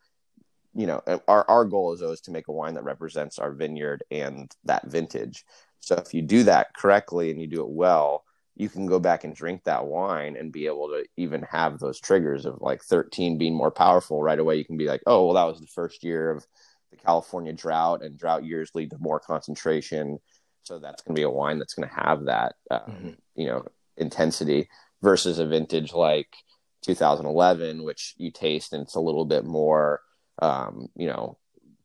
you 0.74 0.86
know, 0.86 1.00
our, 1.28 1.48
our 1.48 1.64
goal 1.64 1.94
is 1.94 2.02
always 2.02 2.20
to 2.22 2.32
make 2.32 2.48
a 2.48 2.52
wine 2.52 2.74
that 2.74 2.84
represents 2.84 3.38
our 3.38 3.52
vineyard 3.52 4.02
and 4.10 4.50
that 4.64 4.86
vintage. 4.88 5.44
So 5.80 5.94
if 5.94 6.12
you 6.12 6.22
do 6.22 6.42
that 6.42 6.74
correctly 6.74 7.30
and 7.30 7.40
you 7.40 7.46
do 7.46 7.62
it 7.62 7.70
well, 7.70 8.24
you 8.56 8.70
can 8.70 8.86
go 8.86 8.98
back 8.98 9.24
and 9.24 9.34
drink 9.34 9.64
that 9.64 9.86
wine 9.86 10.36
and 10.36 10.50
be 10.50 10.66
able 10.66 10.88
to 10.88 11.04
even 11.18 11.42
have 11.42 11.78
those 11.78 12.00
triggers 12.00 12.46
of 12.46 12.60
like 12.60 12.82
13 12.82 13.36
being 13.36 13.54
more 13.54 13.70
powerful 13.70 14.22
right 14.22 14.38
away. 14.38 14.56
You 14.56 14.64
can 14.64 14.78
be 14.78 14.86
like, 14.86 15.02
oh, 15.06 15.26
well, 15.26 15.34
that 15.34 15.50
was 15.50 15.60
the 15.60 15.66
first 15.66 16.02
year 16.02 16.30
of 16.30 16.46
the 16.90 16.96
California 16.96 17.52
drought, 17.52 18.02
and 18.02 18.18
drought 18.18 18.44
years 18.44 18.70
lead 18.74 18.90
to 18.90 18.98
more 18.98 19.20
concentration. 19.20 20.18
So 20.62 20.78
that's 20.78 21.02
going 21.02 21.14
to 21.14 21.20
be 21.20 21.24
a 21.24 21.30
wine 21.30 21.58
that's 21.58 21.74
going 21.74 21.88
to 21.88 21.94
have 21.94 22.24
that, 22.24 22.54
um, 22.70 22.80
mm-hmm. 22.80 23.10
you 23.34 23.46
know, 23.46 23.66
intensity 23.98 24.68
versus 25.02 25.38
a 25.38 25.46
vintage 25.46 25.92
like 25.92 26.28
2011, 26.82 27.82
which 27.82 28.14
you 28.16 28.30
taste 28.30 28.72
and 28.72 28.82
it's 28.82 28.94
a 28.94 29.00
little 29.00 29.26
bit 29.26 29.44
more, 29.44 30.00
um, 30.40 30.88
you 30.96 31.08
know, 31.08 31.36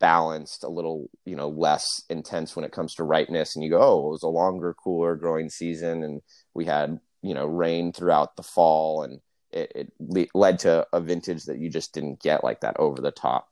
balanced, 0.02 0.66
a 0.66 0.68
little, 0.68 1.10
you 1.24 1.38
know, 1.38 1.48
less 1.48 2.04
intense 2.10 2.56
when 2.56 2.66
it 2.66 2.74
comes 2.74 2.96
to 2.96 3.06
ripeness. 3.06 3.56
And 3.56 3.64
you 3.64 3.70
go, 3.70 3.82
oh, 3.82 4.08
it 4.08 4.12
was 4.12 4.24
a 4.24 4.28
longer, 4.28 4.76
cooler 4.84 5.16
growing 5.16 5.50
season, 5.50 6.04
and 6.04 6.22
we 6.54 6.66
had, 6.66 7.00
you 7.22 7.34
know, 7.34 7.46
rain 7.46 7.94
throughout 7.94 8.36
the 8.36 8.44
fall, 8.44 9.04
and 9.04 9.22
it, 9.52 9.72
it 9.76 9.94
le- 10.00 10.26
led 10.34 10.60
to 10.60 10.86
a 10.92 11.00
vintage 11.00 11.46
that 11.46 11.60
you 11.60 11.70
just 11.70 11.94
didn't 11.94 12.22
get 12.22 12.44
like 12.44 12.62
that 12.62 12.76
over 12.80 13.02
the 13.02 13.12
top 13.12 13.48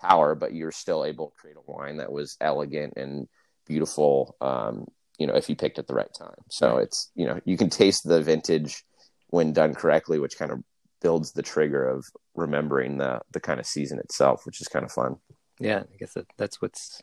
power, 0.00 0.34
but 0.34 0.54
you're 0.54 0.72
still 0.72 1.04
able 1.04 1.28
to 1.28 1.36
create 1.36 1.56
a 1.56 1.70
wine 1.70 1.98
that 1.98 2.10
was 2.10 2.36
elegant 2.40 2.94
and 2.96 3.28
beautiful. 3.66 4.34
Um, 4.40 4.86
you 5.18 5.26
know, 5.26 5.34
if 5.34 5.50
you 5.50 5.54
picked 5.54 5.78
at 5.78 5.86
the 5.86 5.94
right 5.94 6.12
time. 6.18 6.42
So 6.48 6.78
it's, 6.78 7.10
you 7.14 7.26
know, 7.26 7.38
you 7.44 7.58
can 7.58 7.68
taste 7.68 8.08
the 8.08 8.22
vintage 8.22 8.82
when 9.28 9.52
done 9.52 9.74
correctly, 9.74 10.18
which 10.18 10.38
kind 10.38 10.50
of 10.50 10.60
builds 11.02 11.32
the 11.32 11.42
trigger 11.42 11.86
of 11.86 12.04
remembering 12.34 12.98
the 12.98 13.20
the 13.32 13.40
kind 13.40 13.60
of 13.60 13.66
season 13.66 13.98
itself, 13.98 14.46
which 14.46 14.60
is 14.60 14.68
kind 14.68 14.84
of 14.84 14.92
fun. 14.92 15.16
Yeah, 15.60 15.80
I 15.80 15.96
guess 15.98 16.14
that, 16.14 16.26
that's 16.36 16.60
what's 16.60 17.02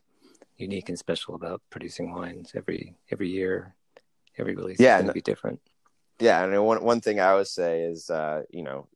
unique 0.57 0.89
and 0.89 0.97
special 0.97 1.35
about 1.35 1.61
producing 1.69 2.11
wines 2.11 2.51
every 2.55 2.95
every 3.11 3.29
year. 3.29 3.75
Every 4.39 4.55
release 4.55 4.79
yeah, 4.79 4.97
is 4.97 5.01
going 5.01 5.07
to 5.07 5.13
be 5.13 5.21
different. 5.21 5.59
Yeah, 6.19 6.43
and 6.43 6.65
one 6.65 6.83
one 6.83 7.01
thing 7.01 7.19
I 7.19 7.29
always 7.29 7.51
say 7.51 7.81
is, 7.81 8.09
uh, 8.09 8.43
you 8.49 8.63
know, 8.63 8.87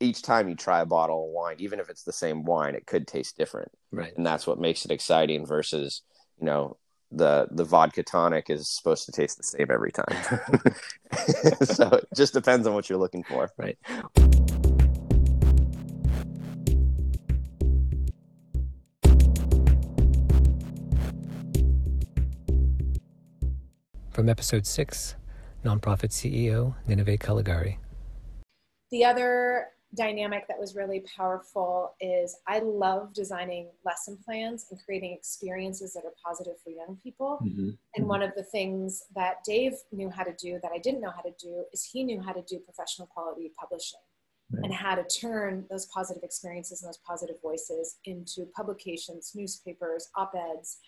each 0.00 0.22
time 0.22 0.48
you 0.48 0.54
try 0.54 0.80
a 0.80 0.86
bottle 0.86 1.26
of 1.26 1.30
wine, 1.30 1.56
even 1.58 1.80
if 1.80 1.88
it's 1.88 2.02
the 2.02 2.12
same 2.12 2.44
wine, 2.44 2.74
it 2.74 2.86
could 2.86 3.06
taste 3.06 3.36
different. 3.36 3.70
Right. 3.90 4.12
And 4.16 4.26
that's 4.26 4.46
what 4.46 4.58
makes 4.58 4.84
it 4.84 4.90
exciting 4.90 5.46
versus, 5.46 6.02
you 6.38 6.46
know, 6.46 6.76
the 7.10 7.46
the 7.50 7.64
vodka 7.64 8.02
tonic 8.02 8.50
is 8.50 8.68
supposed 8.68 9.06
to 9.06 9.12
taste 9.12 9.36
the 9.36 9.44
same 9.44 9.66
every 9.70 9.92
time. 9.92 10.06
so 11.64 11.88
it 11.88 12.08
just 12.16 12.32
depends 12.32 12.66
on 12.66 12.74
what 12.74 12.88
you're 12.88 12.98
looking 12.98 13.22
for. 13.24 13.50
Right. 13.56 13.78
From 24.12 24.28
episode 24.28 24.66
six, 24.66 25.16
nonprofit 25.64 26.10
CEO 26.10 26.74
Nínive 26.86 27.18
Calegari. 27.18 27.78
The 28.90 29.06
other 29.06 29.68
dynamic 29.96 30.46
that 30.48 30.58
was 30.58 30.76
really 30.76 31.00
powerful 31.16 31.94
is 31.98 32.36
I 32.46 32.58
love 32.58 33.14
designing 33.14 33.70
lesson 33.86 34.18
plans 34.22 34.66
and 34.70 34.78
creating 34.84 35.12
experiences 35.12 35.94
that 35.94 36.04
are 36.04 36.12
positive 36.22 36.56
for 36.62 36.68
young 36.68 36.98
people. 37.02 37.38
Mm-hmm. 37.42 37.60
And 37.60 37.76
mm-hmm. 37.96 38.06
one 38.06 38.22
of 38.22 38.32
the 38.36 38.42
things 38.42 39.02
that 39.16 39.36
Dave 39.46 39.72
knew 39.92 40.10
how 40.10 40.24
to 40.24 40.34
do 40.38 40.60
that 40.62 40.72
I 40.74 40.78
didn't 40.78 41.00
know 41.00 41.12
how 41.14 41.22
to 41.22 41.32
do 41.40 41.64
is 41.72 41.88
he 41.90 42.04
knew 42.04 42.20
how 42.20 42.32
to 42.32 42.42
do 42.42 42.58
professional 42.58 43.06
quality 43.06 43.50
publishing 43.58 44.00
right. 44.52 44.64
and 44.64 44.74
how 44.74 44.94
to 44.94 45.04
turn 45.04 45.64
those 45.70 45.86
positive 45.86 46.22
experiences 46.22 46.82
and 46.82 46.88
those 46.88 47.00
positive 47.06 47.36
voices 47.42 47.96
into 48.04 48.44
publications, 48.54 49.32
newspapers, 49.34 50.08
op 50.16 50.32
eds. 50.34 50.78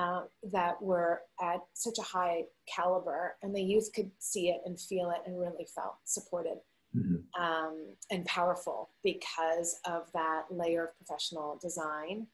Uh, 0.00 0.22
that 0.50 0.80
were 0.80 1.20
at 1.42 1.60
such 1.74 1.98
a 1.98 2.02
high 2.02 2.42
caliber, 2.74 3.36
and 3.42 3.54
the 3.54 3.60
youth 3.60 3.90
could 3.94 4.10
see 4.18 4.48
it 4.48 4.62
and 4.64 4.80
feel 4.80 5.10
it 5.10 5.20
and 5.26 5.38
really 5.38 5.66
felt 5.74 5.96
supported 6.04 6.56
mm-hmm. 6.96 7.42
um, 7.42 7.94
and 8.10 8.24
powerful 8.24 8.88
because 9.04 9.78
of 9.84 10.10
that 10.14 10.44
layer 10.50 10.84
of 10.84 10.96
professional 10.96 11.58
design. 11.60 12.26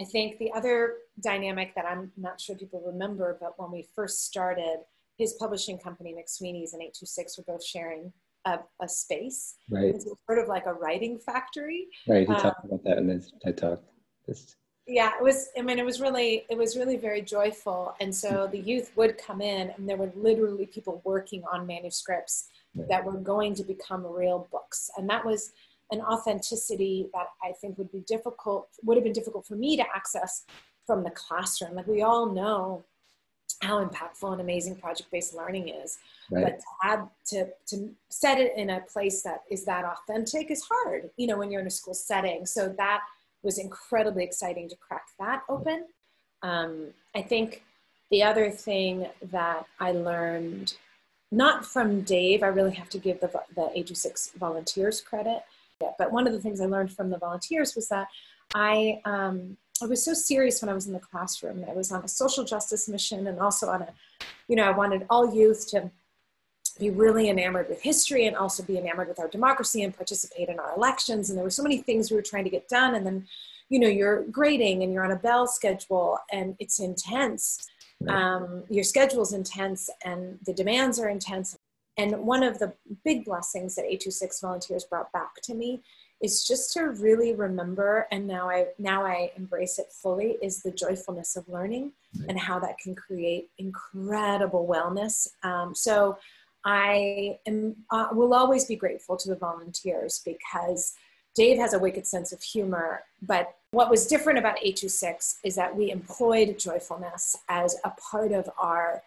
I 0.00 0.04
think 0.04 0.38
the 0.38 0.52
other 0.52 0.98
dynamic 1.20 1.74
that 1.74 1.84
I'm 1.84 2.12
not 2.16 2.40
sure 2.40 2.54
people 2.54 2.80
remember, 2.86 3.36
but 3.40 3.54
when 3.56 3.72
we 3.72 3.88
first 3.96 4.24
started, 4.24 4.78
his 5.18 5.32
publishing 5.32 5.78
company, 5.78 6.12
McSweeney's 6.14 6.74
and 6.74 6.82
826 6.82 7.38
were 7.38 7.44
both 7.44 7.64
sharing 7.64 8.12
a, 8.44 8.60
a 8.80 8.88
space. 8.88 9.56
Right. 9.68 9.94
It's 9.96 10.04
sort 10.04 10.38
of 10.38 10.46
like 10.46 10.66
a 10.66 10.74
writing 10.74 11.18
factory. 11.18 11.88
Right. 12.06 12.28
He 12.28 12.32
um, 12.32 12.40
talked 12.40 12.64
about 12.64 12.84
that 12.84 12.98
in 12.98 13.08
his 13.08 13.32
TED 13.42 13.58
talk. 13.58 13.82
Just 14.26 14.56
yeah 14.90 15.12
it 15.18 15.22
was 15.22 15.48
i 15.56 15.62
mean 15.62 15.78
it 15.78 15.84
was 15.84 16.00
really 16.00 16.44
it 16.50 16.58
was 16.58 16.76
really 16.76 16.96
very 16.96 17.22
joyful 17.22 17.94
and 18.00 18.14
so 18.14 18.48
the 18.50 18.58
youth 18.58 18.90
would 18.96 19.16
come 19.16 19.40
in 19.40 19.70
and 19.70 19.88
there 19.88 19.96
were 19.96 20.10
literally 20.14 20.66
people 20.66 21.00
working 21.04 21.42
on 21.52 21.66
manuscripts 21.66 22.48
that 22.74 23.04
were 23.04 23.12
going 23.12 23.54
to 23.54 23.64
become 23.64 24.06
real 24.06 24.48
books. 24.50 24.90
And 24.96 25.08
that 25.10 25.24
was 25.24 25.52
an 25.90 26.00
authenticity 26.00 27.08
that 27.12 27.26
I 27.42 27.52
think 27.52 27.78
would 27.78 27.90
be 27.90 28.00
difficult, 28.00 28.68
would 28.84 28.96
have 28.96 29.04
been 29.04 29.12
difficult 29.12 29.46
for 29.46 29.56
me 29.56 29.76
to 29.76 29.84
access 29.94 30.44
from 30.86 31.02
the 31.02 31.10
classroom. 31.10 31.74
Like 31.74 31.86
we 31.86 32.02
all 32.02 32.26
know 32.26 32.84
how 33.62 33.84
impactful 33.84 34.30
and 34.32 34.40
amazing 34.40 34.76
project-based 34.76 35.34
learning 35.34 35.68
is. 35.68 35.98
Right. 36.30 36.44
But 36.44 36.58
to 36.60 36.64
add 36.84 37.08
to 37.26 37.48
to 37.66 37.90
set 38.08 38.38
it 38.38 38.52
in 38.56 38.70
a 38.70 38.80
place 38.80 39.22
that 39.22 39.42
is 39.50 39.64
that 39.64 39.84
authentic 39.84 40.50
is 40.50 40.62
hard, 40.62 41.10
you 41.16 41.26
know, 41.26 41.36
when 41.36 41.50
you're 41.50 41.60
in 41.60 41.66
a 41.66 41.70
school 41.70 41.94
setting. 41.94 42.46
So 42.46 42.68
that 42.78 43.00
was 43.42 43.58
incredibly 43.58 44.24
exciting 44.24 44.68
to 44.68 44.76
crack 44.76 45.06
that 45.18 45.42
open. 45.48 45.86
Um, 46.42 46.88
I 47.14 47.22
think 47.22 47.62
the 48.10 48.22
other 48.22 48.50
thing 48.50 49.06
that 49.30 49.66
I 49.78 49.92
learned 49.92 50.74
not 51.32 51.64
from 51.64 52.00
Dave. 52.02 52.42
I 52.42 52.48
really 52.48 52.74
have 52.74 52.88
to 52.90 52.98
give 52.98 53.20
the, 53.20 53.28
the 53.28 53.62
826 53.62 54.32
volunteers 54.38 55.00
credit. 55.00 55.42
But 55.78 56.12
one 56.12 56.26
of 56.26 56.32
the 56.32 56.40
things 56.40 56.60
I 56.60 56.66
learned 56.66 56.92
from 56.92 57.10
the 57.10 57.18
volunteers 57.18 57.74
was 57.74 57.88
that 57.88 58.08
I, 58.54 59.00
um, 59.04 59.56
I 59.82 59.86
was 59.86 60.04
so 60.04 60.12
serious 60.12 60.60
when 60.60 60.68
I 60.68 60.74
was 60.74 60.86
in 60.86 60.92
the 60.92 60.98
classroom. 60.98 61.64
I 61.68 61.72
was 61.72 61.90
on 61.90 62.04
a 62.04 62.08
social 62.08 62.44
justice 62.44 62.88
mission 62.88 63.26
and 63.26 63.38
also 63.38 63.68
on 63.68 63.82
a, 63.82 63.88
you 64.48 64.56
know, 64.56 64.64
I 64.64 64.72
wanted 64.72 65.06
all 65.08 65.34
youth 65.34 65.68
to 65.70 65.90
be 66.80 66.90
really 66.90 67.28
enamored 67.28 67.68
with 67.68 67.82
history 67.82 68.26
and 68.26 68.34
also 68.34 68.62
be 68.62 68.78
enamored 68.78 69.06
with 69.06 69.20
our 69.20 69.28
democracy 69.28 69.82
and 69.82 69.94
participate 69.94 70.48
in 70.48 70.58
our 70.58 70.74
elections. 70.74 71.28
And 71.28 71.36
there 71.36 71.44
were 71.44 71.50
so 71.50 71.62
many 71.62 71.78
things 71.78 72.10
we 72.10 72.16
were 72.16 72.22
trying 72.22 72.44
to 72.44 72.50
get 72.50 72.68
done. 72.68 72.94
And 72.94 73.06
then, 73.06 73.26
you 73.68 73.78
know, 73.78 73.88
you're 73.88 74.24
grading 74.24 74.82
and 74.82 74.92
you're 74.92 75.04
on 75.04 75.12
a 75.12 75.16
bell 75.16 75.46
schedule 75.46 76.18
and 76.32 76.56
it's 76.58 76.80
intense. 76.80 77.68
Um, 78.08 78.64
your 78.70 78.82
schedule 78.82 79.22
is 79.22 79.34
intense 79.34 79.90
and 80.04 80.38
the 80.46 80.54
demands 80.54 80.98
are 80.98 81.08
intense. 81.08 81.56
And 81.98 82.16
one 82.24 82.42
of 82.42 82.58
the 82.58 82.72
big 83.04 83.26
blessings 83.26 83.74
that 83.74 83.82
826 83.82 84.40
volunteers 84.40 84.84
brought 84.84 85.12
back 85.12 85.34
to 85.42 85.54
me 85.54 85.82
is 86.22 86.46
just 86.46 86.72
to 86.74 86.82
really 86.82 87.34
remember 87.34 88.06
and 88.10 88.26
now 88.26 88.48
I 88.50 88.66
now 88.78 89.04
I 89.04 89.32
embrace 89.36 89.78
it 89.78 89.86
fully 89.90 90.36
is 90.42 90.62
the 90.62 90.70
joyfulness 90.70 91.34
of 91.36 91.48
learning 91.48 91.92
and 92.28 92.38
how 92.38 92.58
that 92.58 92.76
can 92.78 92.94
create 92.94 93.48
incredible 93.58 94.66
wellness. 94.66 95.28
Um, 95.42 95.74
so 95.74 96.18
I 96.64 97.38
am 97.46 97.76
uh, 97.90 98.08
will 98.12 98.34
always 98.34 98.64
be 98.66 98.76
grateful 98.76 99.16
to 99.16 99.28
the 99.28 99.36
volunteers 99.36 100.20
because 100.24 100.94
Dave 101.34 101.58
has 101.58 101.74
a 101.74 101.78
wicked 101.78 102.06
sense 102.06 102.32
of 102.32 102.42
humor, 102.42 103.04
but 103.22 103.54
what 103.70 103.88
was 103.88 104.06
different 104.06 104.38
about 104.38 104.58
826 104.58 105.38
is 105.44 105.54
that 105.54 105.74
we 105.74 105.90
employed 105.90 106.58
joyfulness 106.58 107.36
as 107.48 107.76
a 107.84 107.90
part 107.90 108.32
of 108.32 108.50
our 108.58 109.02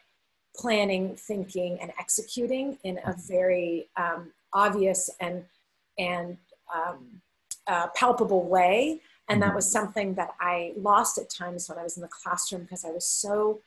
planning, 0.55 1.15
thinking, 1.15 1.77
and 1.81 1.91
executing 1.99 2.77
in 2.83 2.99
a 3.05 3.13
very 3.27 3.89
um, 3.97 4.31
obvious 4.53 5.09
and, 5.19 5.43
and 5.97 6.37
um, 6.73 7.21
uh, 7.67 7.87
palpable 7.95 8.47
way. 8.47 9.01
And 9.29 9.41
that 9.41 9.55
was 9.55 9.69
something 9.69 10.13
that 10.15 10.31
I 10.39 10.73
lost 10.77 11.17
at 11.17 11.29
times 11.29 11.67
when 11.67 11.77
I 11.77 11.83
was 11.83 11.97
in 11.97 12.01
the 12.01 12.09
classroom 12.09 12.63
because 12.63 12.85
I 12.85 12.91
was 12.91 13.07
so 13.07 13.61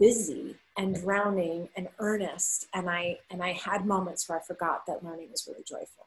busy 0.00 0.56
and 0.76 1.00
drowning 1.00 1.68
and 1.76 1.88
earnest. 1.98 2.66
And 2.74 2.90
I, 2.90 3.18
and 3.30 3.42
I 3.42 3.52
had 3.52 3.86
moments 3.86 4.28
where 4.28 4.38
I 4.38 4.42
forgot 4.42 4.86
that 4.86 5.04
learning 5.04 5.28
was 5.30 5.46
really 5.46 5.62
joyful. 5.62 6.06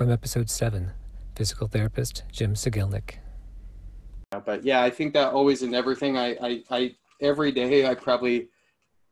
from 0.00 0.10
episode 0.10 0.48
7 0.48 0.92
physical 1.36 1.68
therapist 1.68 2.22
Jim 2.32 2.54
Sigilnik. 2.54 3.16
But 4.46 4.64
yeah, 4.64 4.82
I 4.82 4.88
think 4.88 5.12
that 5.12 5.34
always 5.34 5.62
in 5.62 5.74
everything, 5.74 6.16
I, 6.16 6.36
I, 6.40 6.62
I 6.70 6.94
every 7.20 7.52
day 7.52 7.86
I 7.86 7.94
probably 7.94 8.48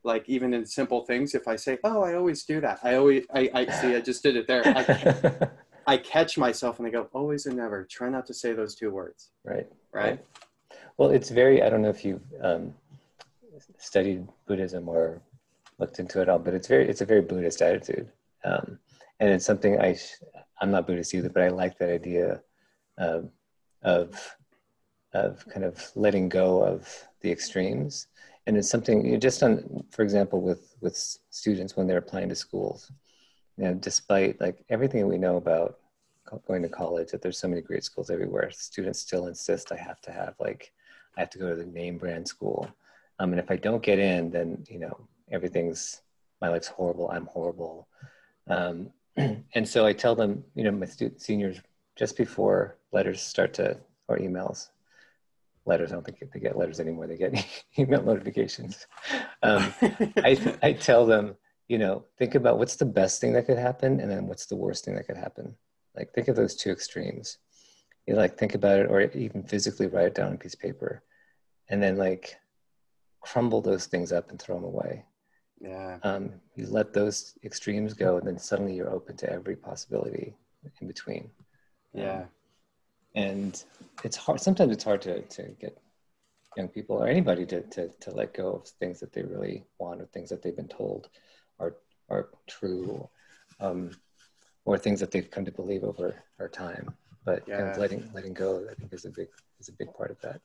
like 0.05 0.29
even 0.29 0.55
in 0.55 0.65
simple 0.65 1.05
things 1.05 1.35
if 1.35 1.49
i 1.49 1.57
say 1.57 1.79
oh 1.85 2.03
i 2.03 2.15
always 2.15 2.45
do 2.45 2.61
that 2.61 2.79
i 2.83 2.95
always 2.95 3.25
i, 3.35 3.51
I 3.53 3.67
see 3.67 3.95
i 3.97 4.01
just 4.01 4.23
did 4.23 4.37
it 4.37 4.47
there. 4.47 4.63
I, 4.67 5.49
I 5.95 5.97
catch 5.97 6.37
myself 6.37 6.79
and 6.79 6.87
i 6.87 6.91
go 6.91 7.09
always 7.15 7.47
and 7.47 7.57
never. 7.57 7.85
Try 7.85 8.11
not 8.11 8.27
to 8.27 8.35
say 8.35 8.53
those 8.53 8.75
two 8.75 8.91
words. 8.91 9.31
Right 9.45 9.67
right? 9.93 10.23
well 10.99 11.11
it's 11.11 11.31
very 11.31 11.63
i 11.63 11.71
don't 11.71 11.83
know 11.83 11.89
if 11.89 12.05
you've 12.05 12.23
um, 12.43 12.75
studied 13.79 14.29
buddhism 14.47 14.89
or 14.89 15.23
looked 15.79 15.99
into 15.99 16.21
it 16.21 16.29
all 16.29 16.39
but 16.39 16.55
it's 16.55 16.69
very 16.69 16.89
it's 16.89 17.01
a 17.01 17.07
very 17.07 17.23
buddhist 17.23 17.63
attitude. 17.63 18.09
Um, 18.45 18.79
and 19.21 19.31
it's 19.31 19.45
something 19.45 19.81
i 19.81 19.99
I'm 20.61 20.71
not 20.71 20.87
Buddhist 20.87 21.15
either, 21.15 21.31
but 21.31 21.43
I 21.43 21.49
like 21.49 21.79
that 21.79 21.91
idea 21.91 22.43
of 22.99 23.31
of 25.15 25.47
kind 25.49 25.65
of 25.65 25.91
letting 25.95 26.29
go 26.29 26.63
of 26.63 26.89
the 27.21 27.31
extremes. 27.31 28.09
And 28.49 28.57
it's 28.57 28.71
something 28.71 29.05
you 29.05 29.19
just 29.19 29.43
on, 29.43 29.85
for 29.91 30.01
example, 30.01 30.41
with 30.41 30.75
with 30.81 30.97
students 31.29 31.77
when 31.77 31.87
they're 31.87 31.99
applying 31.99 32.31
to 32.31 32.35
schools. 32.35 32.91
You 33.59 33.65
know, 33.65 33.75
despite 33.75 34.41
like 34.41 34.65
everything 34.71 35.07
we 35.07 35.19
know 35.19 35.37
about 35.37 35.81
going 36.47 36.63
to 36.63 36.69
college, 36.71 37.11
that 37.11 37.21
there's 37.21 37.39
so 37.39 37.47
many 37.47 37.61
great 37.61 37.85
schools 37.85 38.09
everywhere, 38.09 38.51
students 38.51 39.01
still 39.01 39.27
insist 39.27 39.71
I 39.71 39.77
have 39.77 40.01
to 40.01 40.13
have 40.13 40.35
like 40.41 40.73
I 41.15 41.21
have 41.21 41.31
to 41.31 41.39
go 41.39 41.51
to 41.51 41.57
the 41.57 41.67
name 41.67 41.99
brand 41.99 42.27
school. 42.27 42.67
Um, 43.19 43.33
and 43.33 43.39
if 43.39 43.51
I 43.51 43.57
don't 43.57 43.83
get 43.83 43.99
in, 43.99 44.31
then 44.31 44.65
you 44.67 44.79
know 44.79 44.99
everything's 45.31 46.01
my 46.41 46.49
life's 46.49 46.69
horrible. 46.69 47.11
I'm 47.11 47.27
horrible. 47.27 47.87
Um, 48.49 48.91
and 49.17 49.69
so 49.69 49.85
I 49.85 49.93
tell 49.93 50.15
them, 50.15 50.43
you 50.55 50.65
know, 50.65 50.71
my 50.71 50.87
student 50.87 51.21
seniors 51.21 51.61
just 51.97 52.17
before 52.17 52.79
letters 52.93 53.21
start 53.21 53.53
to 53.55 53.77
or 54.09 54.17
emails. 54.17 54.69
Letters, 55.69 55.93
I 55.93 55.97
don't 55.97 56.05
think 56.05 56.19
they 56.33 56.41
get 56.41 56.57
letters 56.57 56.81
anymore. 56.81 57.07
They 57.07 57.19
get 57.19 57.47
email 57.79 58.03
notifications. 58.03 58.87
Um, 59.43 59.73
I, 60.17 60.57
I 60.63 60.73
tell 60.73 61.05
them, 61.05 61.37
you 61.69 61.79
know, 61.79 62.05
think 62.19 62.35
about 62.35 62.59
what's 62.59 62.77
the 62.77 62.87
best 62.87 63.21
thing 63.21 63.35
that 63.35 63.47
could 63.47 63.59
happen, 63.59 64.01
and 64.01 64.11
then 64.11 64.27
what's 64.27 64.47
the 64.47 64.57
worst 64.57 64.85
thing 64.85 64.95
that 64.97 65.07
could 65.07 65.19
happen. 65.19 65.55
Like 65.95 66.13
think 66.15 66.29
of 66.29 66.37
those 66.37 66.57
two 66.57 66.71
extremes. 66.71 67.39
You 68.07 68.15
know, 68.15 68.21
like 68.21 68.39
think 68.39 68.55
about 68.55 68.81
it, 68.81 68.87
or 68.91 69.03
even 69.03 69.43
physically 69.43 69.87
write 69.87 70.07
it 70.07 70.15
down 70.15 70.29
on 70.29 70.35
a 70.35 70.39
piece 70.39 70.55
of 70.55 70.61
paper, 70.61 71.03
and 71.69 71.83
then 71.83 71.97
like 71.97 72.37
crumble 73.21 73.61
those 73.61 73.87
things 73.87 74.11
up 74.13 74.31
and 74.31 74.41
throw 74.41 74.55
them 74.57 74.65
away 74.65 75.05
Yeah. 75.61 75.99
Um, 76.03 76.33
you 76.55 76.67
let 76.67 76.95
those 76.95 77.35
extremes 77.45 77.93
go, 77.93 78.17
and 78.17 78.27
then 78.27 78.39
suddenly 78.39 78.75
you're 78.75 78.91
open 78.91 79.17
to 79.19 79.31
every 79.31 79.57
possibility 79.57 80.35
in 80.81 80.87
between. 80.87 81.31
Yeah. 81.93 82.21
Um, 82.21 82.29
and 83.15 83.63
it's 84.05 84.17
hard. 84.17 84.41
Sometimes 84.41 84.73
it's 84.73 84.85
hard 84.85 85.03
to 85.03 85.23
to 85.23 85.43
get 85.61 85.79
young 86.57 86.69
people 86.69 86.97
or 86.97 87.07
anybody 87.09 87.45
to 87.47 87.63
to 87.63 87.89
to 88.01 88.11
let 88.11 88.35
go 88.35 88.53
of 88.55 88.69
things 88.81 89.01
that 89.01 89.13
they 89.13 89.23
really 89.23 89.65
want 89.79 90.01
or 90.01 90.07
things 90.07 90.31
that 90.31 90.43
they've 90.43 90.57
been 90.57 90.69
told 90.69 91.09
are 91.59 91.77
are 92.11 92.29
true, 92.47 93.09
um, 93.61 93.91
or 94.65 94.79
things 94.79 95.01
that 95.01 95.11
they've 95.11 95.31
come 95.31 95.45
to 95.45 95.53
believe 95.53 95.85
over 95.85 96.25
our 96.41 96.49
time. 96.49 96.95
But 97.25 97.47
Yeah. 97.47 97.59
kind 97.59 97.71
of 97.71 97.79
letting 97.79 98.09
letting 98.15 98.35
go, 98.35 98.67
I 98.71 98.75
think, 98.75 98.93
is 98.93 99.05
a 99.05 99.11
big 99.11 99.29
is 99.61 99.69
a 99.69 99.73
big 99.73 99.93
part 99.95 100.11
of 100.11 100.21
that. 100.23 100.41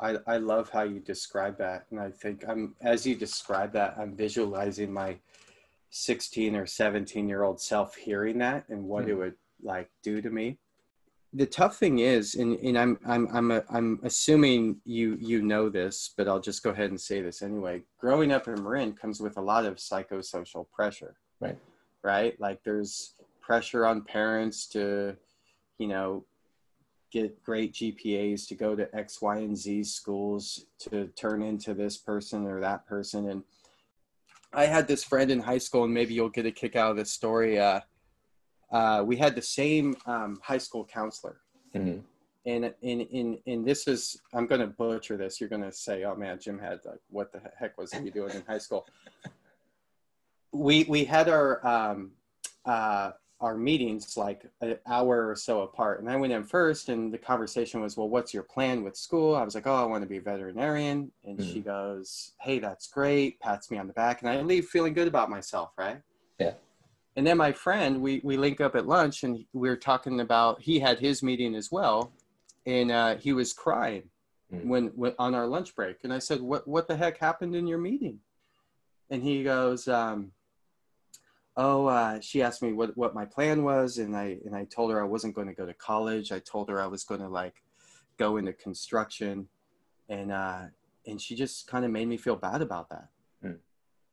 I, 0.00 0.16
I 0.26 0.36
love 0.38 0.70
how 0.70 0.82
you 0.84 1.00
describe 1.00 1.58
that. 1.58 1.84
And 1.90 2.00
I 2.00 2.10
think 2.10 2.44
I'm, 2.48 2.74
as 2.80 3.06
you 3.06 3.14
describe 3.14 3.72
that, 3.74 3.94
I'm 3.98 4.16
visualizing 4.16 4.90
my 4.90 5.18
16 5.90 6.56
or 6.56 6.64
17 6.66 7.28
year 7.28 7.42
old 7.42 7.60
self 7.60 7.94
hearing 7.94 8.38
that 8.38 8.64
and 8.70 8.84
what 8.84 9.06
it 9.06 9.14
Mm. 9.14 9.18
would 9.18 9.34
like 9.62 9.90
do 10.02 10.22
to 10.22 10.30
me. 10.30 10.58
The 11.36 11.46
tough 11.46 11.76
thing 11.76 11.98
is, 11.98 12.34
and, 12.34 12.58
and 12.60 12.78
I'm, 12.78 12.98
I'm, 13.06 13.28
I'm, 13.32 13.50
a, 13.50 13.62
I'm 13.70 14.00
assuming 14.02 14.80
you, 14.84 15.16
you 15.20 15.42
know 15.42 15.68
this, 15.68 16.12
but 16.16 16.28
I'll 16.28 16.40
just 16.40 16.62
go 16.62 16.70
ahead 16.70 16.90
and 16.90 17.00
say 17.00 17.20
this 17.20 17.42
anyway. 17.42 17.82
Growing 18.00 18.32
up 18.32 18.48
in 18.48 18.62
Marin 18.62 18.92
comes 18.92 19.20
with 19.20 19.36
a 19.36 19.40
lot 19.40 19.64
of 19.64 19.76
psychosocial 19.76 20.66
pressure. 20.70 21.16
Right. 21.40 21.58
Right. 22.02 22.40
Like 22.40 22.62
there's 22.64 23.14
pressure 23.40 23.86
on 23.86 24.02
parents 24.02 24.66
to, 24.68 25.16
you 25.78 25.88
know, 25.88 26.24
get 27.12 27.42
great 27.42 27.72
GPAs 27.74 28.46
to 28.48 28.54
go 28.54 28.74
to 28.74 28.94
X, 28.94 29.22
Y, 29.22 29.36
and 29.38 29.56
Z 29.56 29.84
schools 29.84 30.66
to 30.80 31.06
turn 31.08 31.42
into 31.42 31.74
this 31.74 31.96
person 31.96 32.46
or 32.46 32.60
that 32.60 32.86
person. 32.86 33.30
And 33.30 33.42
I 34.52 34.66
had 34.66 34.88
this 34.88 35.04
friend 35.04 35.30
in 35.30 35.40
high 35.40 35.58
school, 35.58 35.84
and 35.84 35.94
maybe 35.94 36.14
you'll 36.14 36.28
get 36.28 36.46
a 36.46 36.50
kick 36.50 36.76
out 36.76 36.90
of 36.90 36.96
this 36.96 37.12
story. 37.12 37.58
Uh, 37.58 37.80
uh, 38.70 39.02
we 39.06 39.16
had 39.16 39.34
the 39.34 39.42
same 39.42 39.96
um, 40.06 40.38
high 40.42 40.58
school 40.58 40.84
counselor. 40.84 41.40
Mhm. 41.74 42.02
And, 42.46 42.72
and, 42.82 43.00
and, 43.12 43.38
and 43.46 43.66
this 43.66 43.88
is, 43.88 44.20
I'm 44.32 44.46
going 44.46 44.60
to 44.60 44.68
butcher 44.68 45.16
this. 45.16 45.40
You're 45.40 45.48
going 45.50 45.62
to 45.62 45.72
say, 45.72 46.04
oh 46.04 46.14
man, 46.14 46.38
Jim 46.40 46.58
had 46.58 46.78
like, 46.84 47.00
what 47.10 47.32
the 47.32 47.40
heck 47.58 47.76
was 47.76 47.92
he 47.92 48.08
doing 48.10 48.34
in 48.34 48.42
high 48.46 48.58
school? 48.58 48.86
We, 50.52 50.84
we 50.84 51.04
had 51.04 51.28
our, 51.28 51.66
um, 51.66 52.12
uh, 52.64 53.10
our 53.40 53.56
meetings 53.56 54.16
like 54.16 54.46
an 54.62 54.78
hour 54.86 55.28
or 55.28 55.36
so 55.36 55.62
apart. 55.62 56.00
And 56.00 56.08
I 56.08 56.16
went 56.16 56.32
in 56.32 56.44
first, 56.44 56.88
and 56.88 57.12
the 57.12 57.18
conversation 57.18 57.80
was, 57.82 57.96
Well, 57.96 58.08
what's 58.08 58.32
your 58.32 58.44
plan 58.44 58.82
with 58.82 58.96
school? 58.96 59.34
I 59.36 59.42
was 59.42 59.54
like, 59.54 59.66
Oh, 59.66 59.74
I 59.74 59.84
want 59.84 60.02
to 60.02 60.08
be 60.08 60.16
a 60.16 60.20
veterinarian. 60.22 61.12
And 61.24 61.42
she 61.42 61.60
goes, 61.60 62.32
Hey, 62.40 62.58
that's 62.58 62.86
great. 62.86 63.38
Pats 63.40 63.70
me 63.70 63.76
on 63.76 63.86
the 63.86 63.92
back. 63.92 64.22
And 64.22 64.30
I 64.30 64.40
leave 64.40 64.66
feeling 64.66 64.94
good 64.94 65.08
about 65.08 65.28
myself, 65.28 65.72
right? 65.76 66.00
Yeah. 66.38 66.54
And 67.16 67.26
then 67.26 67.38
my 67.38 67.52
friend, 67.52 68.00
we, 68.02 68.20
we 68.22 68.36
link 68.36 68.60
up 68.60 68.76
at 68.76 68.86
lunch, 68.86 69.22
and 69.24 69.44
we 69.52 69.68
were 69.68 69.76
talking 69.76 70.20
about, 70.20 70.60
he 70.60 70.78
had 70.78 70.98
his 70.98 71.22
meeting 71.22 71.54
as 71.54 71.70
well. 71.72 72.12
And 72.66 72.90
uh, 72.90 73.16
he 73.16 73.32
was 73.32 73.52
crying 73.52 74.10
Mm. 74.52 74.64
when, 74.66 74.86
when 74.94 75.12
on 75.18 75.34
our 75.34 75.48
lunch 75.48 75.74
break. 75.74 76.04
And 76.04 76.12
I 76.12 76.20
said, 76.20 76.40
What, 76.40 76.68
what 76.68 76.86
the 76.86 76.96
heck 76.96 77.18
happened 77.18 77.56
in 77.56 77.66
your 77.66 77.78
meeting? 77.78 78.20
And 79.10 79.20
he 79.20 79.42
goes, 79.42 79.88
um, 79.88 80.30
oh 81.56 81.86
uh, 81.86 82.20
she 82.20 82.42
asked 82.42 82.62
me 82.62 82.72
what, 82.72 82.96
what 82.96 83.14
my 83.14 83.24
plan 83.24 83.64
was 83.64 83.96
and 83.98 84.14
i 84.14 84.36
and 84.44 84.54
i 84.54 84.64
told 84.64 84.90
her 84.90 85.00
i 85.00 85.04
wasn't 85.06 85.34
going 85.34 85.46
to 85.46 85.54
go 85.54 85.64
to 85.64 85.72
college 85.74 86.30
i 86.30 86.38
told 86.38 86.68
her 86.68 86.80
i 86.80 86.86
was 86.86 87.02
going 87.02 87.20
to 87.20 87.28
like 87.28 87.54
go 88.18 88.36
into 88.36 88.52
construction 88.52 89.48
and 90.10 90.30
uh 90.30 90.64
and 91.06 91.18
she 91.18 91.34
just 91.34 91.66
kind 91.66 91.84
of 91.86 91.90
made 91.90 92.08
me 92.08 92.18
feel 92.18 92.36
bad 92.36 92.60
about 92.60 92.90
that 92.90 93.08
Hmm. 93.42 93.52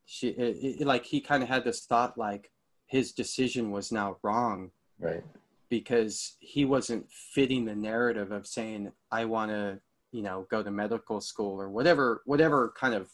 she 0.06 0.30
it, 0.30 0.80
it, 0.82 0.88
like 0.88 1.04
he 1.06 1.20
kind 1.20 1.44
of 1.44 1.50
had 1.50 1.66
this 1.66 1.86
thought 1.86 2.18
like 2.18 2.50
his 2.93 3.12
decision 3.12 3.71
was 3.71 3.91
now 3.91 4.17
wrong 4.21 4.69
Right. 4.99 5.23
because 5.67 6.36
he 6.39 6.63
wasn't 6.63 7.10
fitting 7.12 7.65
the 7.65 7.75
narrative 7.75 8.32
of 8.32 8.45
saying 8.45 8.91
i 9.12 9.25
want 9.25 9.49
to 9.51 9.79
you 10.12 10.21
know 10.21 10.45
go 10.51 10.62
to 10.62 10.69
medical 10.71 11.19
school 11.19 11.60
or 11.60 11.69
whatever 11.69 12.21
whatever 12.25 12.71
kind 12.77 12.93
of 12.93 13.10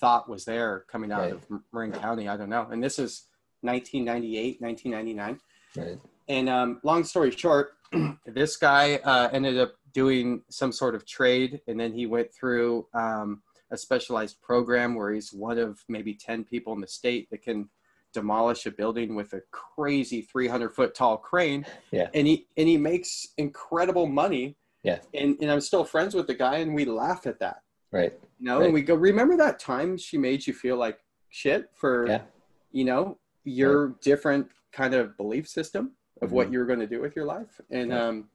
thought 0.00 0.28
was 0.30 0.44
there 0.46 0.84
coming 0.90 1.12
out 1.12 1.20
Right. 1.20 1.32
of 1.34 1.46
marin 1.72 1.92
county 1.92 2.26
i 2.28 2.36
don't 2.38 2.48
know 2.48 2.66
and 2.72 2.82
this 2.82 2.98
is 2.98 3.26
1998 3.60 4.60
1999 4.62 5.40
Right. 5.76 5.98
and 6.28 6.48
um, 6.48 6.80
long 6.82 7.04
story 7.04 7.30
short 7.30 7.72
this 8.26 8.56
guy 8.56 8.96
uh, 9.04 9.28
ended 9.32 9.58
up 9.58 9.74
doing 9.92 10.42
some 10.48 10.72
sort 10.72 10.94
of 10.94 11.04
trade 11.06 11.60
and 11.68 11.78
then 11.78 11.92
he 11.92 12.06
went 12.06 12.32
through 12.32 12.86
um, 12.94 13.42
a 13.70 13.76
specialized 13.76 14.40
program 14.40 14.94
where 14.94 15.12
he's 15.12 15.32
one 15.34 15.58
of 15.58 15.80
maybe 15.88 16.14
10 16.14 16.44
people 16.44 16.72
in 16.74 16.80
the 16.80 16.86
state 17.00 17.28
that 17.30 17.42
can 17.42 17.68
demolish 18.12 18.66
a 18.66 18.70
building 18.70 19.14
with 19.14 19.32
a 19.32 19.40
crazy 19.50 20.22
300 20.22 20.74
foot 20.74 20.94
tall 20.94 21.16
crane 21.16 21.64
Yeah. 21.90 22.08
and 22.14 22.26
he 22.26 22.46
and 22.56 22.68
he 22.68 22.76
makes 22.76 23.28
incredible 23.38 24.06
money 24.06 24.56
Yeah. 24.82 24.98
and, 25.14 25.36
and 25.40 25.50
i'm 25.50 25.60
still 25.60 25.84
friends 25.84 26.14
with 26.14 26.26
the 26.26 26.34
guy 26.34 26.56
and 26.58 26.74
we 26.74 26.84
laugh 26.84 27.26
at 27.26 27.38
that 27.40 27.62
Right. 27.90 28.12
you 28.38 28.46
know 28.46 28.58
Right. 28.58 28.64
and 28.66 28.74
we 28.74 28.82
go 28.82 28.94
remember 28.94 29.36
that 29.38 29.58
time 29.58 29.96
she 29.96 30.18
made 30.18 30.46
you 30.46 30.52
feel 30.52 30.76
like 30.76 30.98
shit 31.30 31.70
for 31.74 32.06
Yeah. 32.06 32.22
you 32.70 32.84
know 32.84 33.18
your 33.44 33.96
different 34.02 34.48
kind 34.72 34.94
of 34.94 35.16
belief 35.16 35.48
system 35.48 35.92
of 36.20 36.32
what 36.32 36.48
Mhm. 36.48 36.52
you're 36.52 36.66
going 36.66 36.80
to 36.80 36.86
do 36.86 37.00
with 37.00 37.16
your 37.16 37.24
life 37.24 37.60
and 37.70 37.90
Yeah. 37.90 38.06
um 38.08 38.30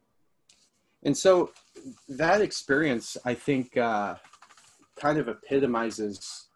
and 1.04 1.16
so 1.16 1.52
that 2.10 2.42
experience 2.42 3.16
i 3.26 3.34
think 3.34 3.78
uh 3.78 4.16
kind 4.96 5.20
of 5.20 5.28
epitomizes 5.28 6.50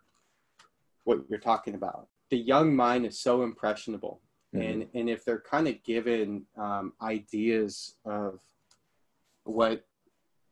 what 1.03 1.19
you're 1.29 1.39
talking 1.39 1.75
about 1.75 2.07
the 2.31 2.37
young 2.37 2.75
mind 2.75 3.05
is 3.05 3.19
so 3.19 3.43
impressionable 3.43 4.21
Mhm. 4.55 4.61
and 4.71 4.89
and 4.95 5.09
if 5.09 5.23
they're 5.23 5.41
kind 5.55 5.67
of 5.67 5.81
given 5.83 6.45
um, 6.57 6.93
ideas 7.01 7.95
of 8.05 8.41
what 9.43 9.85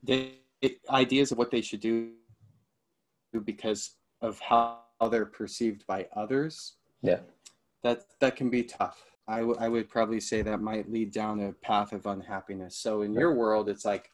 they 0.02 0.38
ideas 0.90 1.32
of 1.32 1.38
what 1.38 1.50
they 1.50 1.60
should 1.60 1.80
do 1.80 2.12
because 3.44 3.96
of 4.20 4.38
how 4.40 4.80
they're 5.10 5.26
perceived 5.26 5.86
by 5.86 6.06
others 6.14 6.76
Yeah. 7.02 7.20
that 7.82 7.98
that 8.20 8.36
can 8.36 8.50
be 8.50 8.62
tough 8.64 9.00
I, 9.28 9.40
w- 9.40 9.56
I 9.60 9.68
would 9.68 9.88
probably 9.88 10.18
say 10.20 10.42
that 10.42 10.60
might 10.60 10.90
lead 10.90 11.12
down 11.12 11.40
a 11.40 11.52
path 11.52 11.92
of 11.92 12.06
unhappiness 12.06 12.76
so 12.76 13.02
in 13.02 13.12
your 13.14 13.32
world 13.34 13.68
it's 13.68 13.84
like 13.84 14.10